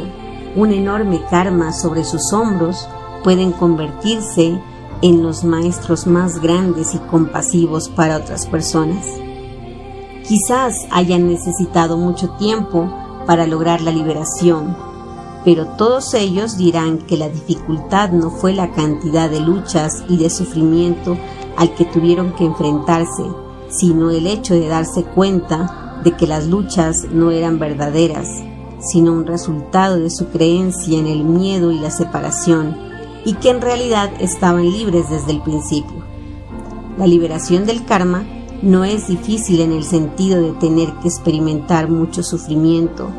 un 0.57 0.73
enorme 0.73 1.21
karma 1.31 1.73
sobre 1.73 2.03
sus 2.03 2.33
hombros, 2.33 2.89
pueden 3.23 3.53
convertirse 3.53 4.61
en 5.03 5.23
los 5.23 5.45
maestros 5.45 6.09
más 6.09 6.41
grandes 6.41 6.93
y 6.97 6.99
compasivos 6.99 7.89
para 7.89 8.17
otras 8.17 8.47
personas. 8.47 9.07
Quizás 10.27 10.75
hayan 10.91 11.29
necesitado 11.29 11.97
mucho 11.97 12.31
tiempo 12.31 12.93
para 13.29 13.47
lograr 13.47 13.83
la 13.83 13.93
liberación, 13.93 14.77
pero 15.45 15.67
todos 15.77 16.15
ellos 16.15 16.57
dirán 16.57 16.99
que 16.99 17.17
la 17.17 17.29
dificultad 17.29 18.11
no 18.11 18.31
fue 18.31 18.55
la 18.55 18.73
cantidad 18.73 19.31
de 19.31 19.39
luchas 19.39 20.03
y 20.09 20.17
de 20.17 20.31
sufrimiento 20.31 21.17
al 21.57 21.77
que 21.77 21.85
tuvieron 21.85 22.33
que 22.33 22.45
enfrentarse, 22.45 23.23
sino 23.69 24.11
el 24.11 24.27
hecho 24.27 24.55
de 24.55 24.69
darse 24.69 25.05
cuenta 25.05 26.01
de 26.05 26.13
que 26.13 26.27
las 26.27 26.47
luchas 26.47 27.07
no 27.11 27.31
eran 27.31 27.59
verdaderas, 27.59 28.29
sino 28.81 29.13
un 29.13 29.27
resultado 29.27 29.99
de 29.99 30.11
su 30.11 30.29
creencia 30.29 30.99
en 30.99 31.07
el 31.07 31.25
miedo 31.25 31.73
y 31.73 31.79
la 31.79 31.91
separación, 31.91 32.77
y 33.25 33.35
que 33.35 33.51
en 33.51 33.61
realidad 33.61 34.11
estaban 34.21 34.71
libres 34.71 35.11
desde 35.11 35.33
el 35.33 35.43
principio. 35.43 36.05
La 36.97 37.07
liberación 37.07 37.67
del 37.67 37.85
karma 37.85 38.25
no 38.63 38.85
es 38.85 39.09
difícil 39.09 39.61
en 39.61 39.73
el 39.73 39.85
sentido 39.85 40.41
de 40.41 40.53
tener 40.53 40.93
que 41.03 41.09
experimentar 41.09 41.91
mucho 41.91 42.23
sufrimiento, 42.23 43.11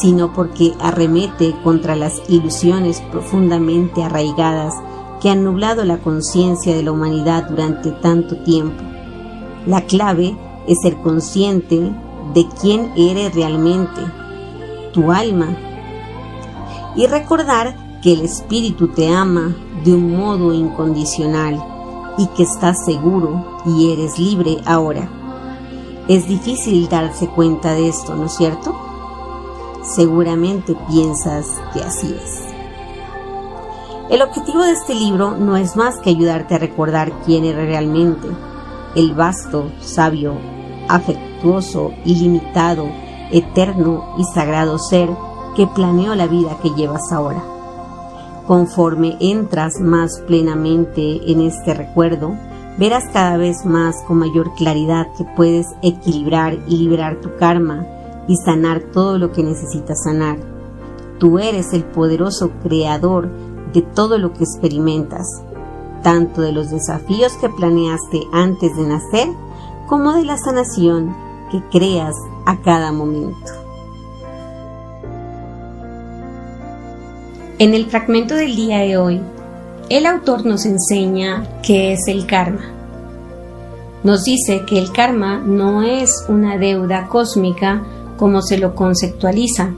sino 0.00 0.32
porque 0.32 0.72
arremete 0.80 1.54
contra 1.62 1.96
las 1.96 2.22
ilusiones 2.28 3.02
profundamente 3.12 4.02
arraigadas 4.02 4.74
que 5.20 5.30
han 5.30 5.44
nublado 5.44 5.84
la 5.84 5.98
conciencia 5.98 6.74
de 6.74 6.82
la 6.82 6.92
humanidad 6.92 7.50
durante 7.50 7.90
tanto 7.90 8.42
tiempo 8.42 8.82
la 9.66 9.82
clave 9.82 10.36
es 10.66 10.78
ser 10.80 10.96
consciente 10.98 11.92
de 12.34 12.46
quién 12.60 12.92
eres 12.96 13.34
realmente, 13.34 14.00
tu 14.92 15.10
alma, 15.12 15.48
y 16.96 17.06
recordar 17.06 17.76
que 18.02 18.12
el 18.12 18.22
Espíritu 18.22 18.88
te 18.88 19.12
ama 19.12 19.54
de 19.84 19.94
un 19.94 20.16
modo 20.16 20.52
incondicional 20.52 21.62
y 22.18 22.26
que 22.28 22.42
estás 22.42 22.84
seguro 22.84 23.60
y 23.66 23.92
eres 23.92 24.18
libre 24.18 24.58
ahora. 24.64 25.08
Es 26.08 26.26
difícil 26.26 26.88
darse 26.88 27.28
cuenta 27.28 27.74
de 27.74 27.88
esto, 27.88 28.14
¿no 28.14 28.26
es 28.26 28.32
cierto? 28.32 28.74
Seguramente 29.82 30.76
piensas 30.88 31.60
que 31.72 31.80
así 31.80 32.14
es. 32.14 32.44
El 34.10 34.22
objetivo 34.22 34.62
de 34.62 34.72
este 34.72 34.94
libro 34.94 35.36
no 35.36 35.56
es 35.56 35.76
más 35.76 35.98
que 35.98 36.10
ayudarte 36.10 36.56
a 36.56 36.58
recordar 36.58 37.12
quién 37.24 37.44
eres 37.44 37.66
realmente 37.66 38.28
el 38.94 39.14
vasto, 39.14 39.70
sabio, 39.80 40.34
afectuoso, 40.88 41.92
ilimitado, 42.04 42.86
eterno 43.30 44.14
y 44.18 44.24
sagrado 44.24 44.78
ser 44.78 45.08
que 45.56 45.66
planeó 45.66 46.14
la 46.14 46.26
vida 46.26 46.58
que 46.62 46.70
llevas 46.70 47.12
ahora. 47.12 47.42
Conforme 48.46 49.16
entras 49.20 49.80
más 49.80 50.20
plenamente 50.26 51.30
en 51.30 51.40
este 51.42 51.74
recuerdo, 51.74 52.34
verás 52.78 53.04
cada 53.12 53.36
vez 53.36 53.64
más 53.64 53.94
con 54.06 54.18
mayor 54.18 54.54
claridad 54.54 55.06
que 55.16 55.24
puedes 55.36 55.66
equilibrar 55.82 56.58
y 56.66 56.78
liberar 56.78 57.20
tu 57.20 57.36
karma 57.36 57.86
y 58.26 58.36
sanar 58.36 58.80
todo 58.92 59.18
lo 59.18 59.32
que 59.32 59.42
necesitas 59.42 60.02
sanar. 60.04 60.38
Tú 61.18 61.38
eres 61.38 61.72
el 61.72 61.84
poderoso 61.84 62.50
creador 62.62 63.28
de 63.72 63.82
todo 63.82 64.18
lo 64.18 64.32
que 64.32 64.44
experimentas 64.44 65.26
tanto 66.02 66.42
de 66.42 66.52
los 66.52 66.70
desafíos 66.70 67.32
que 67.34 67.48
planeaste 67.48 68.22
antes 68.32 68.76
de 68.76 68.82
nacer 68.86 69.28
como 69.86 70.12
de 70.12 70.24
la 70.24 70.36
sanación 70.36 71.14
que 71.50 71.62
creas 71.70 72.14
a 72.46 72.60
cada 72.60 72.92
momento. 72.92 73.52
En 77.58 77.74
el 77.74 77.86
fragmento 77.86 78.34
del 78.34 78.56
día 78.56 78.78
de 78.78 78.96
hoy, 78.96 79.20
el 79.90 80.06
autor 80.06 80.46
nos 80.46 80.64
enseña 80.64 81.46
qué 81.62 81.92
es 81.92 82.06
el 82.06 82.24
karma. 82.26 82.62
Nos 84.02 84.24
dice 84.24 84.64
que 84.66 84.78
el 84.78 84.92
karma 84.92 85.38
no 85.38 85.82
es 85.82 86.24
una 86.28 86.56
deuda 86.56 87.08
cósmica 87.08 87.82
como 88.16 88.40
se 88.40 88.56
lo 88.56 88.74
conceptualiza, 88.74 89.74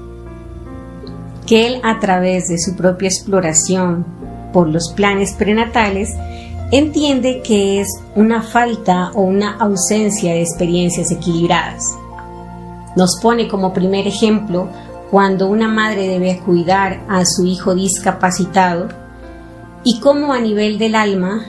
que 1.47 1.67
él 1.67 1.81
a 1.83 1.99
través 1.99 2.49
de 2.49 2.59
su 2.59 2.77
propia 2.77 3.09
exploración, 3.09 4.05
por 4.53 4.69
los 4.69 4.93
planes 4.95 5.33
prenatales, 5.35 6.11
entiende 6.71 7.43
que 7.43 7.81
es 7.81 7.89
una 8.15 8.43
falta 8.43 9.11
o 9.15 9.23
una 9.23 9.57
ausencia 9.59 10.33
de 10.33 10.43
experiencias 10.43 11.11
equilibradas. 11.11 11.83
nos 12.97 13.19
pone 13.23 13.49
como 13.49 13.73
primer 13.73 14.07
ejemplo 14.07 14.69
cuando 15.11 15.47
una 15.49 15.69
madre 15.69 16.09
debe 16.09 16.39
cuidar 16.39 17.03
a 17.09 17.25
su 17.25 17.47
hijo 17.47 17.75
discapacitado 17.75 18.89
y 19.85 19.99
cómo 20.01 20.33
a 20.33 20.41
nivel 20.41 20.79
del 20.79 20.95
alma 20.95 21.47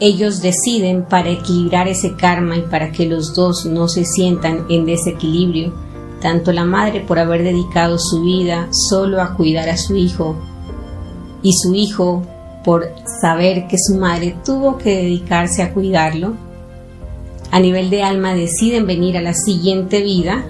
ellos 0.00 0.42
deciden 0.42 1.04
para 1.04 1.30
equilibrar 1.30 1.86
ese 1.88 2.16
karma 2.16 2.56
y 2.56 2.62
para 2.62 2.90
que 2.90 3.06
los 3.06 3.34
dos 3.34 3.66
no 3.66 3.88
se 3.88 4.04
sientan 4.04 4.66
en 4.68 4.86
desequilibrio, 4.86 5.72
tanto 6.20 6.52
la 6.52 6.64
madre 6.64 7.00
por 7.00 7.18
haber 7.18 7.44
dedicado 7.44 7.98
su 7.98 8.22
vida 8.22 8.68
solo 8.72 9.22
a 9.22 9.34
cuidar 9.34 9.68
a 9.68 9.76
su 9.76 9.94
hijo 9.94 10.34
y 11.42 11.52
su 11.52 11.74
hijo 11.74 12.22
por 12.64 12.88
saber 13.20 13.66
que 13.68 13.76
su 13.78 13.96
madre 13.96 14.36
tuvo 14.44 14.78
que 14.78 14.96
dedicarse 14.96 15.62
a 15.62 15.72
cuidarlo, 15.72 16.34
a 17.50 17.60
nivel 17.60 17.90
de 17.90 18.02
alma 18.02 18.34
deciden 18.34 18.86
venir 18.86 19.16
a 19.16 19.22
la 19.22 19.34
siguiente 19.34 20.02
vida 20.02 20.44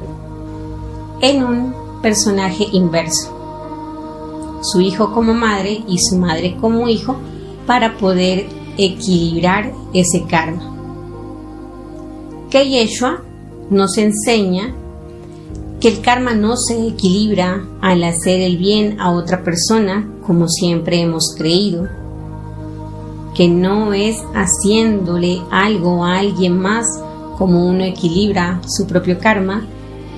en 1.21 1.45
un 1.45 1.75
personaje 2.01 2.67
inverso. 2.73 3.31
Su 4.63 4.81
hijo 4.81 5.13
como 5.13 5.35
madre 5.35 5.85
y 5.87 5.99
su 5.99 6.17
madre 6.17 6.57
como 6.61 6.89
hijo 6.89 7.17
para 7.67 7.99
poder 7.99 8.47
equilibrar 8.79 9.73
ese 9.93 10.25
karma. 10.25 10.71
Que 12.51 12.69
Yeshua 12.69 13.23
nos 13.71 13.99
enseña 13.99 14.75
que 15.81 15.89
el 15.89 16.01
karma 16.01 16.35
no 16.35 16.57
se 16.57 16.87
equilibra 16.89 17.67
al 17.83 18.05
hacer 18.05 18.41
el 18.41 18.57
bien 18.57 19.01
a 19.01 19.11
otra 19.11 19.43
persona 19.43 20.09
como 20.27 20.49
siempre 20.49 21.01
hemos 21.01 21.35
creído, 21.37 21.89
que 23.35 23.49
no 23.49 23.93
es 23.93 24.17
haciéndole 24.35 25.43
algo 25.51 26.05
a 26.05 26.19
alguien 26.19 26.59
más 26.59 26.87
como 27.39 27.67
uno 27.67 27.85
equilibra 27.85 28.61
su 28.67 28.87
propio 28.87 29.19
karma, 29.19 29.67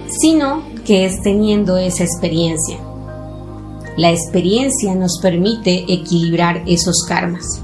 sino 0.08 0.62
que 0.85 1.06
es 1.06 1.23
teniendo 1.23 1.76
esa 1.78 2.04
experiencia. 2.04 2.78
La 3.96 4.11
experiencia 4.11 4.94
nos 4.94 5.18
permite 5.20 5.85
equilibrar 5.88 6.62
esos 6.66 7.04
karmas 7.08 7.62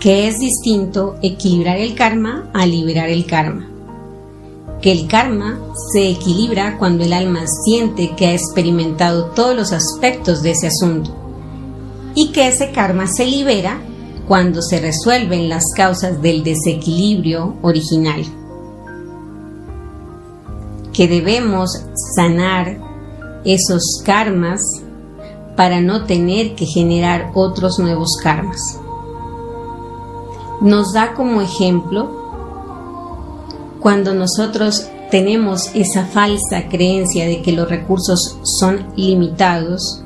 que 0.00 0.28
es 0.28 0.38
distinto 0.38 1.16
equilibrar 1.22 1.78
el 1.78 1.94
karma 1.94 2.48
a 2.54 2.66
liberar 2.66 3.08
el 3.08 3.26
karma. 3.26 3.68
Que 4.80 4.92
el 4.92 5.08
karma 5.08 5.58
se 5.92 6.08
equilibra 6.08 6.78
cuando 6.78 7.02
el 7.04 7.12
alma 7.12 7.44
siente 7.64 8.14
que 8.14 8.28
ha 8.28 8.32
experimentado 8.32 9.26
todos 9.26 9.56
los 9.56 9.72
aspectos 9.72 10.42
de 10.42 10.52
ese 10.52 10.68
asunto 10.68 11.10
y 12.14 12.30
que 12.30 12.46
ese 12.46 12.70
karma 12.70 13.08
se 13.08 13.26
libera 13.26 13.80
cuando 14.28 14.62
se 14.62 14.80
resuelven 14.80 15.48
las 15.48 15.64
causas 15.74 16.22
del 16.22 16.44
desequilibrio 16.44 17.56
original. 17.62 18.22
Que 20.92 21.08
debemos 21.08 21.70
sanar 22.14 22.78
esos 23.44 24.02
karmas 24.04 24.60
para 25.56 25.80
no 25.80 26.04
tener 26.04 26.54
que 26.54 26.66
generar 26.66 27.32
otros 27.34 27.78
nuevos 27.78 28.16
karmas 28.22 28.60
nos 30.60 30.92
da 30.92 31.14
como 31.14 31.40
ejemplo 31.40 32.10
cuando 33.80 34.12
nosotros 34.12 34.88
tenemos 35.10 35.70
esa 35.74 36.04
falsa 36.06 36.68
creencia 36.68 37.26
de 37.26 37.42
que 37.42 37.52
los 37.52 37.68
recursos 37.68 38.38
son 38.58 38.88
limitados 38.96 40.02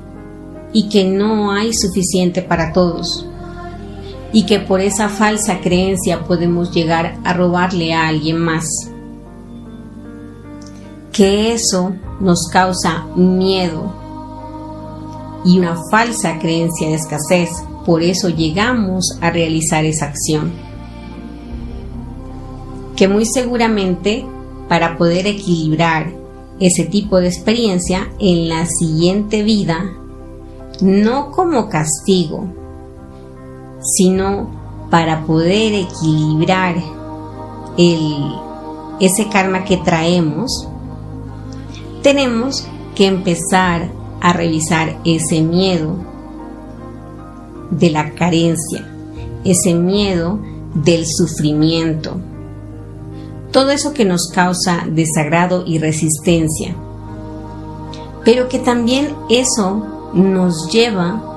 y 0.73 0.89
que 0.89 1.05
no 1.05 1.53
hay 1.53 1.73
suficiente 1.73 2.43
para 2.43 2.73
todos 2.73 3.27
y 4.33 4.47
que 4.47 4.59
por 4.61 4.81
esa 4.81 5.09
falsa 5.09 5.61
creencia 5.61 6.25
podemos 6.25 6.73
llegar 6.73 7.19
a 7.25 7.33
robarle 7.33 7.93
a 7.93 8.09
alguien 8.09 8.39
más. 8.39 8.67
Que 11.13 11.53
eso 11.53 11.95
nos 12.21 12.49
causa 12.51 13.07
miedo 13.17 13.93
y 15.45 15.59
una 15.59 15.77
falsa 15.91 16.39
creencia 16.39 16.89
de 16.89 16.95
escasez 16.95 17.51
por 17.85 18.03
eso 18.03 18.29
llegamos 18.29 19.19
a 19.21 19.31
realizar 19.31 19.85
esa 19.85 20.07
acción. 20.07 20.53
Que 22.97 23.09
muy 23.09 23.27
seguramente 23.27 24.25
para 24.69 24.97
poder 24.97 25.27
equilibrar 25.27 26.13
ese 26.61 26.85
tipo 26.85 27.19
de 27.19 27.29
experiencia 27.29 28.09
en 28.21 28.49
la 28.49 28.67
siguiente 28.67 29.43
vida, 29.43 29.93
no 30.81 31.31
como 31.33 31.69
castigo, 31.69 32.47
sino 33.83 34.49
para 34.91 35.25
poder 35.25 35.75
equilibrar 35.75 36.77
el, 37.79 38.35
ese 39.01 39.29
karma 39.29 39.65
que 39.65 39.79
traemos, 39.79 40.69
tenemos 42.03 42.67
que 42.95 43.07
empezar 43.07 43.91
a 44.21 44.33
revisar 44.33 44.99
ese 45.05 45.41
miedo 45.41 45.97
de 47.71 47.91
la 47.91 48.15
carencia, 48.15 48.87
ese 49.45 49.75
miedo 49.75 50.39
del 50.75 51.05
sufrimiento, 51.07 52.17
todo 53.51 53.71
eso 53.71 53.93
que 53.93 54.05
nos 54.05 54.31
causa 54.33 54.85
desagrado 54.89 55.65
y 55.67 55.79
resistencia, 55.79 56.77
pero 58.25 58.49
que 58.49 58.59
también 58.59 59.15
eso 59.29 60.11
nos 60.15 60.71
lleva 60.71 61.32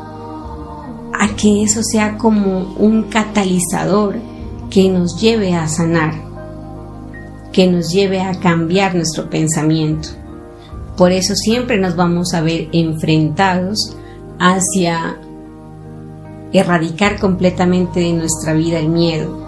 a 1.19 1.36
que 1.36 1.63
eso 1.63 1.82
sea 1.84 2.17
como 2.17 2.75
un 2.78 3.04
catalizador 3.04 4.15
que 4.69 4.89
nos 4.89 5.19
lleve 5.19 5.54
a 5.54 5.67
sanar, 5.67 6.13
que 7.51 7.67
nos 7.67 7.89
lleve 7.91 8.21
a 8.21 8.39
cambiar 8.39 8.95
nuestro 8.95 9.30
pensamiento. 9.30 10.10
Por 10.97 11.12
eso 11.12 11.36
siempre 11.36 11.78
nos 11.78 11.95
vamos 11.95 12.34
a 12.34 12.41
ver 12.41 12.69
enfrentados 12.71 13.95
hacia 14.39 15.17
erradicar 16.54 17.19
completamente 17.19 17.99
de 17.99 18.13
nuestra 18.13 18.54
vida 18.54 18.80
el 18.80 18.89
miedo. 18.89 19.43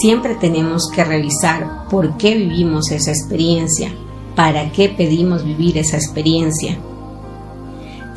Siempre 0.00 0.34
tenemos 0.34 0.90
que 0.90 1.04
revisar 1.04 1.88
por 1.90 2.16
qué 2.16 2.34
vivimos 2.34 2.90
esa 2.90 3.10
experiencia, 3.10 3.90
para 4.34 4.70
qué 4.72 4.88
pedimos 4.88 5.44
vivir 5.44 5.78
esa 5.78 5.96
experiencia. 5.96 6.78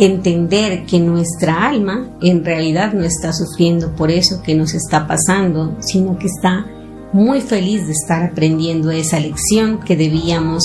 Entender 0.01 0.87
que 0.87 0.99
nuestra 0.99 1.67
alma 1.67 2.09
en 2.23 2.43
realidad 2.43 2.91
no 2.91 3.03
está 3.03 3.31
sufriendo 3.33 3.95
por 3.95 4.09
eso 4.09 4.41
que 4.41 4.55
nos 4.55 4.73
está 4.73 5.05
pasando, 5.07 5.77
sino 5.79 6.17
que 6.17 6.25
está 6.25 6.65
muy 7.13 7.39
feliz 7.39 7.85
de 7.85 7.93
estar 7.93 8.23
aprendiendo 8.23 8.89
esa 8.89 9.19
lección 9.19 9.79
que 9.79 9.95
debíamos 9.95 10.63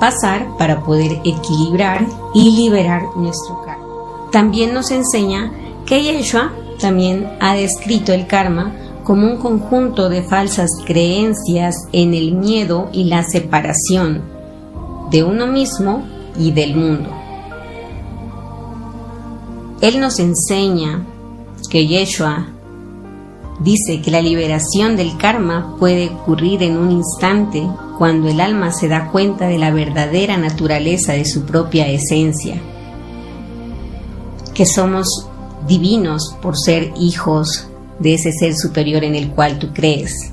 pasar 0.00 0.48
para 0.58 0.82
poder 0.82 1.12
equilibrar 1.24 2.04
y 2.34 2.56
liberar 2.56 3.02
nuestro 3.14 3.62
karma. 3.64 3.86
También 4.32 4.74
nos 4.74 4.90
enseña 4.90 5.52
que 5.86 6.02
Yeshua 6.02 6.50
también 6.80 7.28
ha 7.38 7.54
descrito 7.54 8.12
el 8.12 8.26
karma 8.26 8.74
como 9.04 9.28
un 9.28 9.36
conjunto 9.36 10.08
de 10.08 10.24
falsas 10.24 10.70
creencias 10.84 11.76
en 11.92 12.14
el 12.14 12.32
miedo 12.32 12.88
y 12.92 13.04
la 13.04 13.22
separación 13.22 14.22
de 15.12 15.22
uno 15.22 15.46
mismo 15.46 16.02
y 16.36 16.50
del 16.50 16.74
mundo. 16.74 17.21
Él 19.82 19.98
nos 19.98 20.20
enseña 20.20 21.04
que 21.68 21.88
Yeshua 21.88 22.46
dice 23.58 24.00
que 24.00 24.12
la 24.12 24.22
liberación 24.22 24.96
del 24.96 25.16
karma 25.16 25.74
puede 25.78 26.08
ocurrir 26.08 26.62
en 26.62 26.76
un 26.76 26.92
instante 26.92 27.68
cuando 27.98 28.28
el 28.28 28.40
alma 28.40 28.72
se 28.72 28.86
da 28.86 29.10
cuenta 29.10 29.48
de 29.48 29.58
la 29.58 29.72
verdadera 29.72 30.36
naturaleza 30.38 31.14
de 31.14 31.24
su 31.24 31.42
propia 31.46 31.88
esencia, 31.88 32.62
que 34.54 34.66
somos 34.66 35.28
divinos 35.66 36.36
por 36.40 36.56
ser 36.56 36.92
hijos 36.96 37.66
de 37.98 38.14
ese 38.14 38.30
ser 38.30 38.54
superior 38.54 39.02
en 39.02 39.16
el 39.16 39.30
cual 39.30 39.58
tú 39.58 39.72
crees 39.74 40.32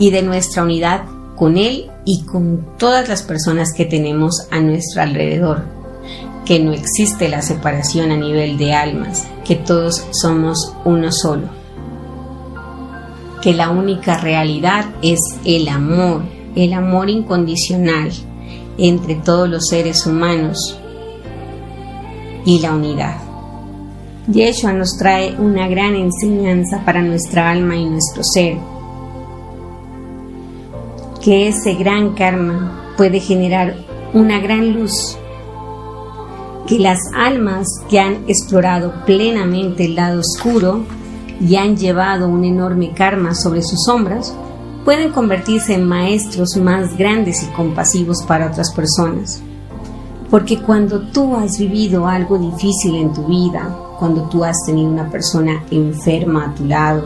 y 0.00 0.10
de 0.10 0.22
nuestra 0.22 0.64
unidad 0.64 1.04
con 1.36 1.56
Él 1.56 1.90
y 2.04 2.24
con 2.24 2.66
todas 2.76 3.08
las 3.08 3.22
personas 3.22 3.72
que 3.72 3.84
tenemos 3.84 4.48
a 4.50 4.58
nuestro 4.58 5.02
alrededor, 5.02 5.79
que 6.44 6.58
no 6.58 6.72
existe 6.72 7.28
la 7.28 7.42
separación 7.42 8.10
a 8.10 8.16
nivel 8.16 8.58
de 8.58 8.72
almas, 8.72 9.26
que 9.44 9.56
todos 9.56 10.06
somos 10.10 10.74
uno 10.84 11.12
solo, 11.12 11.48
que 13.42 13.52
la 13.52 13.70
única 13.70 14.18
realidad 14.18 14.86
es 15.02 15.20
el 15.44 15.68
amor, 15.68 16.22
el 16.54 16.72
amor 16.72 17.10
incondicional 17.10 18.10
entre 18.78 19.14
todos 19.16 19.48
los 19.48 19.66
seres 19.66 20.06
humanos 20.06 20.78
y 22.44 22.60
la 22.60 22.72
unidad. 22.74 23.16
Yeshua 24.26 24.72
nos 24.72 24.96
trae 24.96 25.34
una 25.38 25.68
gran 25.68 25.94
enseñanza 25.96 26.84
para 26.84 27.02
nuestra 27.02 27.50
alma 27.50 27.76
y 27.76 27.84
nuestro 27.84 28.22
ser, 28.22 28.56
que 31.20 31.48
ese 31.48 31.74
gran 31.74 32.14
karma 32.14 32.94
puede 32.96 33.20
generar 33.20 33.76
una 34.12 34.40
gran 34.40 34.72
luz, 34.72 35.18
que 36.70 36.78
las 36.78 37.00
almas 37.16 37.66
que 37.88 37.98
han 37.98 38.22
explorado 38.28 39.04
plenamente 39.04 39.86
el 39.86 39.96
lado 39.96 40.20
oscuro 40.20 40.84
y 41.40 41.56
han 41.56 41.76
llevado 41.76 42.28
un 42.28 42.44
enorme 42.44 42.92
karma 42.94 43.34
sobre 43.34 43.60
sus 43.62 43.82
sombras, 43.86 44.32
pueden 44.84 45.10
convertirse 45.10 45.74
en 45.74 45.88
maestros 45.88 46.56
más 46.58 46.96
grandes 46.96 47.42
y 47.42 47.46
compasivos 47.46 48.22
para 48.22 48.46
otras 48.46 48.72
personas. 48.72 49.42
Porque 50.30 50.62
cuando 50.62 51.00
tú 51.08 51.34
has 51.34 51.58
vivido 51.58 52.06
algo 52.06 52.38
difícil 52.38 52.94
en 52.94 53.12
tu 53.12 53.24
vida, 53.24 53.76
cuando 53.98 54.28
tú 54.28 54.44
has 54.44 54.56
tenido 54.64 54.92
una 54.92 55.10
persona 55.10 55.64
enferma 55.72 56.50
a 56.50 56.54
tu 56.54 56.66
lado, 56.66 57.02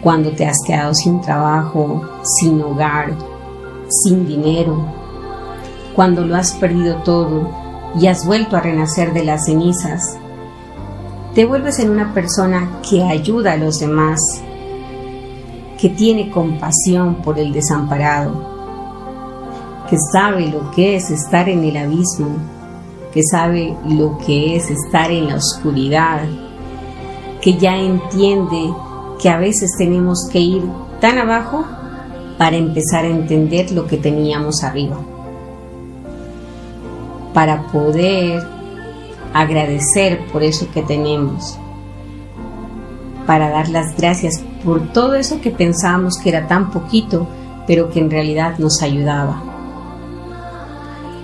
cuando 0.00 0.30
te 0.30 0.46
has 0.46 0.56
quedado 0.66 0.94
sin 0.94 1.20
trabajo, 1.20 2.02
sin 2.22 2.62
hogar, 2.62 3.12
sin 4.02 4.26
dinero, 4.26 4.86
cuando 5.94 6.24
lo 6.24 6.34
has 6.34 6.52
perdido 6.52 6.96
todo 7.02 7.59
y 7.98 8.06
has 8.06 8.24
vuelto 8.24 8.56
a 8.56 8.60
renacer 8.60 9.12
de 9.12 9.24
las 9.24 9.46
cenizas, 9.46 10.16
te 11.34 11.44
vuelves 11.44 11.78
en 11.78 11.90
una 11.90 12.12
persona 12.12 12.80
que 12.88 13.02
ayuda 13.02 13.52
a 13.52 13.56
los 13.56 13.78
demás, 13.78 14.20
que 15.80 15.88
tiene 15.88 16.30
compasión 16.30 17.16
por 17.16 17.38
el 17.38 17.52
desamparado, 17.52 18.50
que 19.88 19.96
sabe 20.12 20.48
lo 20.48 20.70
que 20.70 20.96
es 20.96 21.10
estar 21.10 21.48
en 21.48 21.64
el 21.64 21.76
abismo, 21.76 22.36
que 23.12 23.22
sabe 23.22 23.76
lo 23.88 24.18
que 24.18 24.56
es 24.56 24.70
estar 24.70 25.10
en 25.10 25.28
la 25.28 25.36
oscuridad, 25.36 26.22
que 27.40 27.56
ya 27.56 27.76
entiende 27.76 28.72
que 29.20 29.28
a 29.28 29.38
veces 29.38 29.70
tenemos 29.76 30.28
que 30.32 30.40
ir 30.40 30.62
tan 31.00 31.18
abajo 31.18 31.64
para 32.38 32.56
empezar 32.56 33.04
a 33.04 33.08
entender 33.08 33.70
lo 33.72 33.86
que 33.86 33.96
teníamos 33.96 34.62
arriba, 34.62 34.98
para 37.32 37.66
poder 37.68 38.42
agradecer 39.32 40.26
por 40.32 40.42
eso 40.42 40.70
que 40.72 40.82
tenemos, 40.82 41.58
para 43.26 43.50
dar 43.50 43.68
las 43.68 43.96
gracias 43.96 44.42
por 44.64 44.92
todo 44.92 45.14
eso 45.14 45.40
que 45.40 45.50
pensábamos 45.50 46.18
que 46.18 46.30
era 46.30 46.46
tan 46.46 46.70
poquito, 46.70 47.28
pero 47.66 47.90
que 47.90 48.00
en 48.00 48.10
realidad 48.10 48.58
nos 48.58 48.82
ayudaba. 48.82 49.42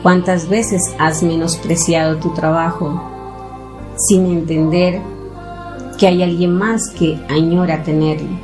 ¿Cuántas 0.02 0.48
veces 0.48 0.80
has 0.98 1.22
menospreciado 1.22 2.18
tu 2.18 2.32
trabajo 2.32 3.02
sin 3.96 4.26
entender 4.26 5.00
que 5.98 6.06
hay 6.06 6.22
alguien 6.22 6.54
más 6.54 6.90
que 6.96 7.20
añora 7.28 7.82
tenerlo? 7.82 8.38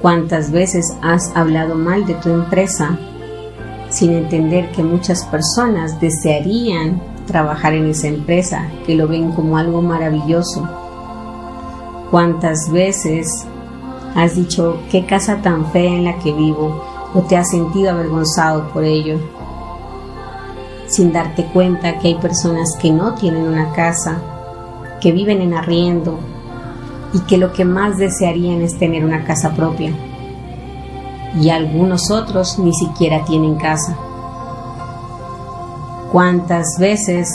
¿Cuántas 0.00 0.52
veces 0.52 0.96
has 1.02 1.34
hablado 1.34 1.74
mal 1.74 2.06
de 2.06 2.14
tu 2.14 2.28
empresa 2.28 2.96
sin 3.98 4.12
entender 4.12 4.70
que 4.70 4.84
muchas 4.84 5.24
personas 5.24 6.00
desearían 6.00 7.02
trabajar 7.26 7.74
en 7.74 7.86
esa 7.86 8.06
empresa, 8.06 8.68
que 8.86 8.94
lo 8.94 9.08
ven 9.08 9.32
como 9.32 9.56
algo 9.56 9.82
maravilloso? 9.82 10.68
¿Cuántas 12.08 12.70
veces 12.70 13.44
has 14.14 14.36
dicho 14.36 14.78
qué 14.92 15.04
casa 15.04 15.42
tan 15.42 15.66
fea 15.72 15.90
en 15.90 16.04
la 16.04 16.18
que 16.20 16.32
vivo 16.32 16.80
o 17.12 17.22
te 17.22 17.36
has 17.36 17.50
sentido 17.50 17.90
avergonzado 17.90 18.68
por 18.68 18.84
ello? 18.84 19.18
Sin 20.86 21.12
darte 21.12 21.44
cuenta 21.46 21.98
que 21.98 22.08
hay 22.08 22.14
personas 22.14 22.76
que 22.80 22.92
no 22.92 23.14
tienen 23.14 23.48
una 23.48 23.72
casa, 23.72 24.18
que 25.00 25.10
viven 25.10 25.40
en 25.40 25.54
arriendo 25.54 26.20
y 27.12 27.18
que 27.20 27.36
lo 27.36 27.52
que 27.52 27.64
más 27.64 27.98
desearían 27.98 28.62
es 28.62 28.78
tener 28.78 29.04
una 29.04 29.24
casa 29.24 29.54
propia. 29.54 29.92
Y 31.36 31.50
algunos 31.50 32.10
otros 32.10 32.58
ni 32.58 32.72
siquiera 32.72 33.24
tienen 33.24 33.56
casa. 33.56 33.96
¿Cuántas 36.10 36.78
veces 36.78 37.28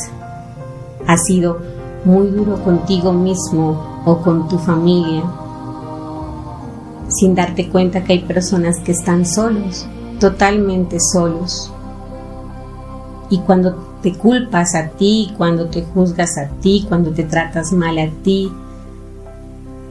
has 1.08 1.24
sido 1.26 1.60
muy 2.06 2.28
duro 2.28 2.64
contigo 2.64 3.14
mismo 3.14 4.02
o 4.06 4.18
con 4.18 4.48
tu 4.48 4.58
familia 4.58 5.24
sin 7.08 7.36
darte 7.36 7.70
cuenta 7.70 8.04
que 8.04 8.14
hay 8.14 8.20
personas 8.20 8.80
que 8.80 8.94
están 8.94 9.26
solos, 9.26 9.86
totalmente 10.20 10.98
solos? 11.00 11.72
Y 13.30 13.40
cuando 13.40 13.94
te 14.02 14.14
culpas 14.14 14.76
a 14.76 14.90
ti, 14.90 15.34
cuando 15.38 15.68
te 15.68 15.84
juzgas 15.84 16.38
a 16.38 16.48
ti, 16.60 16.86
cuando 16.90 17.12
te 17.12 17.24
tratas 17.24 17.72
mal 17.72 17.98
a 17.98 18.10
ti, 18.24 18.52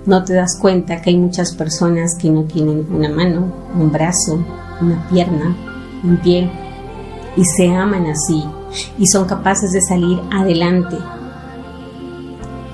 no 0.07 0.25
te 0.25 0.35
das 0.35 0.59
cuenta 0.61 1.01
que 1.01 1.11
hay 1.11 1.17
muchas 1.17 1.55
personas 1.55 2.17
que 2.21 2.31
no 2.31 2.45
tienen 2.45 2.87
una 2.91 3.09
mano, 3.09 3.53
un 3.79 3.93
brazo, 3.93 4.45
una 4.81 5.07
pierna, 5.09 5.57
un 6.03 6.17
pie, 6.19 6.51
y 7.37 7.45
se 7.45 7.71
aman 7.71 8.07
así, 8.07 8.45
y 8.99 9.07
son 9.07 9.27
capaces 9.27 9.73
de 9.73 9.81
salir 9.81 10.19
adelante. 10.31 10.97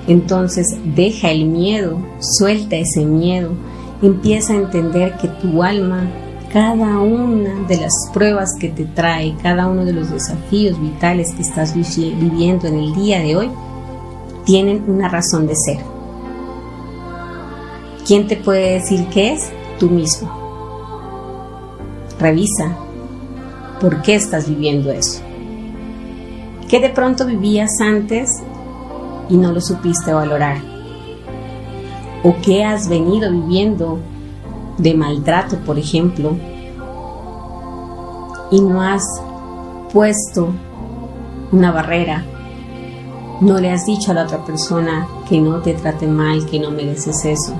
Entonces 0.07 0.75
deja 0.95 1.29
el 1.29 1.45
miedo, 1.45 1.99
suelta 2.19 2.75
ese 2.75 3.05
miedo, 3.05 3.51
empieza 4.01 4.53
a 4.53 4.57
entender 4.57 5.15
que 5.17 5.27
tu 5.27 5.61
alma 5.61 6.09
cada 6.51 6.99
una 6.99 7.67
de 7.67 7.77
las 7.77 7.93
pruebas 8.11 8.49
que 8.59 8.69
te 8.69 8.85
trae, 8.85 9.35
cada 9.43 9.67
uno 9.67 9.85
de 9.85 9.93
los 9.93 10.09
desafíos 10.09 10.81
vitales 10.81 11.31
que 11.33 11.43
estás 11.43 11.75
viviendo 11.75 12.67
en 12.67 12.75
el 12.75 12.95
día 12.95 13.19
de 13.19 13.35
hoy, 13.35 13.51
tienen 14.45 14.83
una 14.87 15.09
razón 15.09 15.45
de 15.45 15.55
ser. 15.55 15.88
¿Quién 18.09 18.25
te 18.25 18.37
puede 18.37 18.73
decir 18.73 19.05
qué 19.13 19.33
es? 19.33 19.51
Tú 19.77 19.87
mismo. 19.87 20.31
Revisa 22.19 22.75
por 23.79 24.01
qué 24.01 24.15
estás 24.15 24.49
viviendo 24.49 24.91
eso. 24.91 25.21
¿Qué 26.67 26.79
de 26.79 26.89
pronto 26.89 27.27
vivías 27.27 27.69
antes 27.79 28.41
y 29.29 29.37
no 29.37 29.51
lo 29.51 29.61
supiste 29.61 30.11
valorar? 30.11 30.57
¿O 32.23 32.33
qué 32.43 32.63
has 32.63 32.89
venido 32.89 33.31
viviendo 33.31 33.99
de 34.79 34.95
maltrato, 34.95 35.57
por 35.57 35.77
ejemplo, 35.77 36.35
y 38.49 38.59
no 38.59 38.81
has 38.81 39.03
puesto 39.93 40.49
una 41.51 41.71
barrera, 41.71 42.25
no 43.39 43.59
le 43.59 43.69
has 43.69 43.85
dicho 43.85 44.09
a 44.09 44.15
la 44.15 44.23
otra 44.23 44.43
persona 44.43 45.07
que 45.29 45.39
no 45.39 45.59
te 45.59 45.75
trate 45.75 46.07
mal, 46.07 46.47
que 46.47 46.59
no 46.59 46.71
mereces 46.71 47.23
eso. 47.23 47.53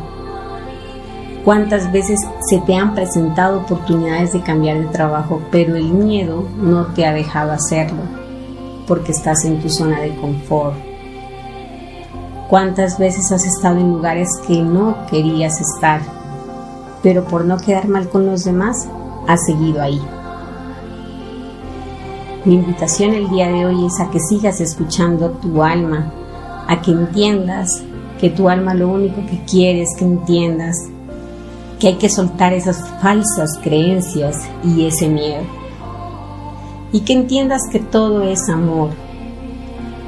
¿Cuántas 1.45 1.91
veces 1.91 2.19
se 2.49 2.59
te 2.59 2.75
han 2.75 2.95
presentado 2.95 3.59
oportunidades 3.59 4.33
de 4.33 4.41
cambiar 4.41 4.79
de 4.79 4.87
trabajo, 4.87 5.41
pero 5.51 5.75
el 5.75 5.93
miedo 5.93 6.47
no 6.57 6.87
te 6.87 7.05
ha 7.05 7.13
dejado 7.13 7.51
hacerlo 7.51 8.01
porque 8.87 9.11
estás 9.11 9.45
en 9.45 9.61
tu 9.61 9.69
zona 9.69 10.01
de 10.01 10.15
confort? 10.15 10.75
¿Cuántas 12.49 12.97
veces 12.97 13.31
has 13.31 13.45
estado 13.45 13.77
en 13.77 13.91
lugares 13.91 14.27
que 14.47 14.61
no 14.61 15.05
querías 15.09 15.61
estar 15.61 16.01
pero 17.01 17.23
por 17.25 17.45
no 17.45 17.57
quedar 17.57 17.87
mal 17.87 18.09
con 18.09 18.25
los 18.25 18.43
demás, 18.43 18.87
has 19.27 19.45
seguido 19.45 19.81
ahí. 19.81 20.01
Mi 22.45 22.55
invitación 22.55 23.13
el 23.13 23.29
día 23.29 23.47
de 23.49 23.65
hoy 23.65 23.85
es 23.85 23.99
a 23.99 24.09
que 24.09 24.19
sigas 24.19 24.61
escuchando 24.61 25.31
tu 25.31 25.61
alma, 25.61 26.11
a 26.67 26.81
que 26.81 26.91
entiendas 26.91 27.83
que 28.19 28.29
tu 28.29 28.49
alma 28.49 28.73
lo 28.73 28.89
único 28.89 29.25
que 29.25 29.43
quiere 29.45 29.81
es 29.81 29.95
que 29.97 30.05
entiendas 30.05 30.75
que 31.79 31.87
hay 31.87 31.95
que 31.95 32.09
soltar 32.09 32.53
esas 32.53 32.89
falsas 33.01 33.57
creencias 33.63 34.35
y 34.63 34.85
ese 34.85 35.07
miedo. 35.07 35.43
Y 36.91 37.01
que 37.01 37.13
entiendas 37.13 37.61
que 37.71 37.79
todo 37.79 38.23
es 38.23 38.49
amor, 38.49 38.89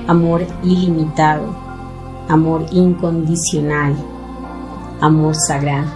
amor 0.08 0.46
ilimitado, 0.64 1.56
amor 2.28 2.66
incondicional, 2.72 3.96
amor 5.00 5.36
sagrado. 5.36 5.90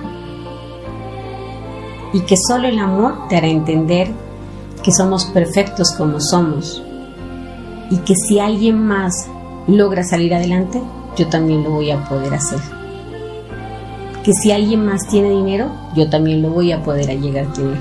Y 2.14 2.22
que 2.22 2.38
solo 2.38 2.68
el 2.68 2.80
amor 2.80 3.28
te 3.28 3.36
hará 3.36 3.48
entender 3.48 4.14
que 4.84 4.92
somos 4.92 5.26
perfectos 5.26 5.92
como 5.98 6.22
somos. 6.22 6.82
Y 7.90 7.98
que 7.98 8.16
si 8.16 8.40
alguien 8.40 8.86
más 8.88 9.28
logra 9.68 10.04
salir 10.04 10.34
adelante, 10.34 10.82
yo 11.18 11.28
también 11.28 11.64
lo 11.64 11.72
voy 11.72 11.92
a 11.92 12.08
poder 12.08 12.34
hacer. 12.34 12.75
Que 14.26 14.34
si 14.34 14.52
alguien 14.52 14.86
más 14.86 15.08
tiene 15.08 15.30
dinero, 15.30 15.70
yo 15.96 16.10
también 16.10 16.42
lo 16.42 16.50
voy 16.50 16.72
a 16.72 16.84
poder 16.84 17.08
llegar 17.22 17.46
a 17.46 17.54
tener. 17.54 17.78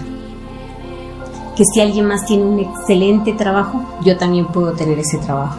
Que 1.57 1.65
si 1.65 1.81
alguien 1.81 2.07
más 2.07 2.27
tiene 2.27 2.45
un 2.45 2.61
excelente 2.61 3.33
trabajo, 3.33 3.83
yo 4.05 4.17
también 4.19 4.47
puedo 4.47 4.73
tener 4.75 4.99
ese 4.99 5.19
trabajo. 5.19 5.57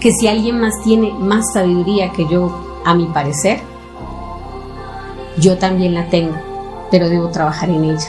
Que 0.00 0.12
si 0.12 0.28
alguien 0.28 0.60
más 0.60 0.74
tiene 0.84 1.12
más 1.12 1.52
sabiduría 1.52 2.12
que 2.12 2.26
yo, 2.28 2.82
a 2.84 2.94
mi 2.94 3.06
parecer, 3.06 3.58
yo 5.38 5.58
también 5.58 5.94
la 5.94 6.08
tengo 6.08 6.54
pero 6.94 7.08
debo 7.08 7.28
trabajar 7.28 7.70
en 7.70 7.82
ella. 7.82 8.08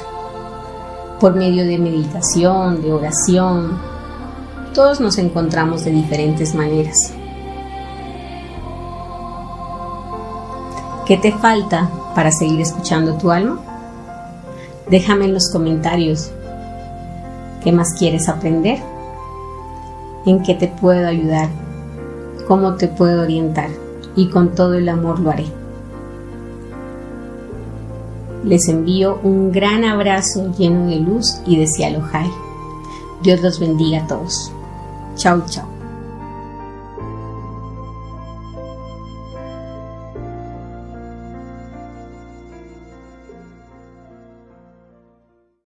Por 1.20 1.34
medio 1.34 1.66
de 1.66 1.80
meditación, 1.80 2.84
de 2.84 2.94
oración, 2.94 3.80
todos 4.76 5.00
nos 5.00 5.18
encontramos 5.18 5.84
de 5.84 5.90
diferentes 5.90 6.54
maneras. 6.54 7.15
¿Qué 11.06 11.18
te 11.18 11.32
falta 11.32 11.90
para 12.16 12.32
seguir 12.32 12.62
escuchando 12.62 13.18
tu 13.18 13.32
alma? 13.32 13.60
Déjame 14.90 15.26
en 15.26 15.34
los 15.34 15.52
comentarios 15.52 16.32
qué 17.64 17.72
más 17.72 17.94
quieres 17.98 18.30
aprender, 18.30 18.80
en 20.26 20.44
qué 20.44 20.56
te 20.56 20.68
puedo 20.68 21.08
ayudar, 21.08 21.50
cómo 22.48 22.76
te 22.76 22.88
puedo 22.88 23.22
orientar 23.22 23.70
y 24.16 24.30
con 24.30 24.56
todo 24.56 24.76
el 24.76 24.90
amor 24.90 25.20
lo 25.20 25.32
haré. 25.32 25.46
les 28.46 28.68
envío 28.70 29.20
un 29.24 29.52
gran 29.52 29.84
abrazo 29.84 30.52
lleno 30.58 30.88
de 30.88 31.00
luz 31.00 31.42
y 31.46 31.58
de 31.58 31.68
cielo. 31.68 32.02
Dios 33.24 33.42
los 33.42 33.60
bendiga 33.60 34.04
a 34.04 34.08
todos. 34.08 34.52
Chao, 35.16 35.44
chao. 35.50 35.75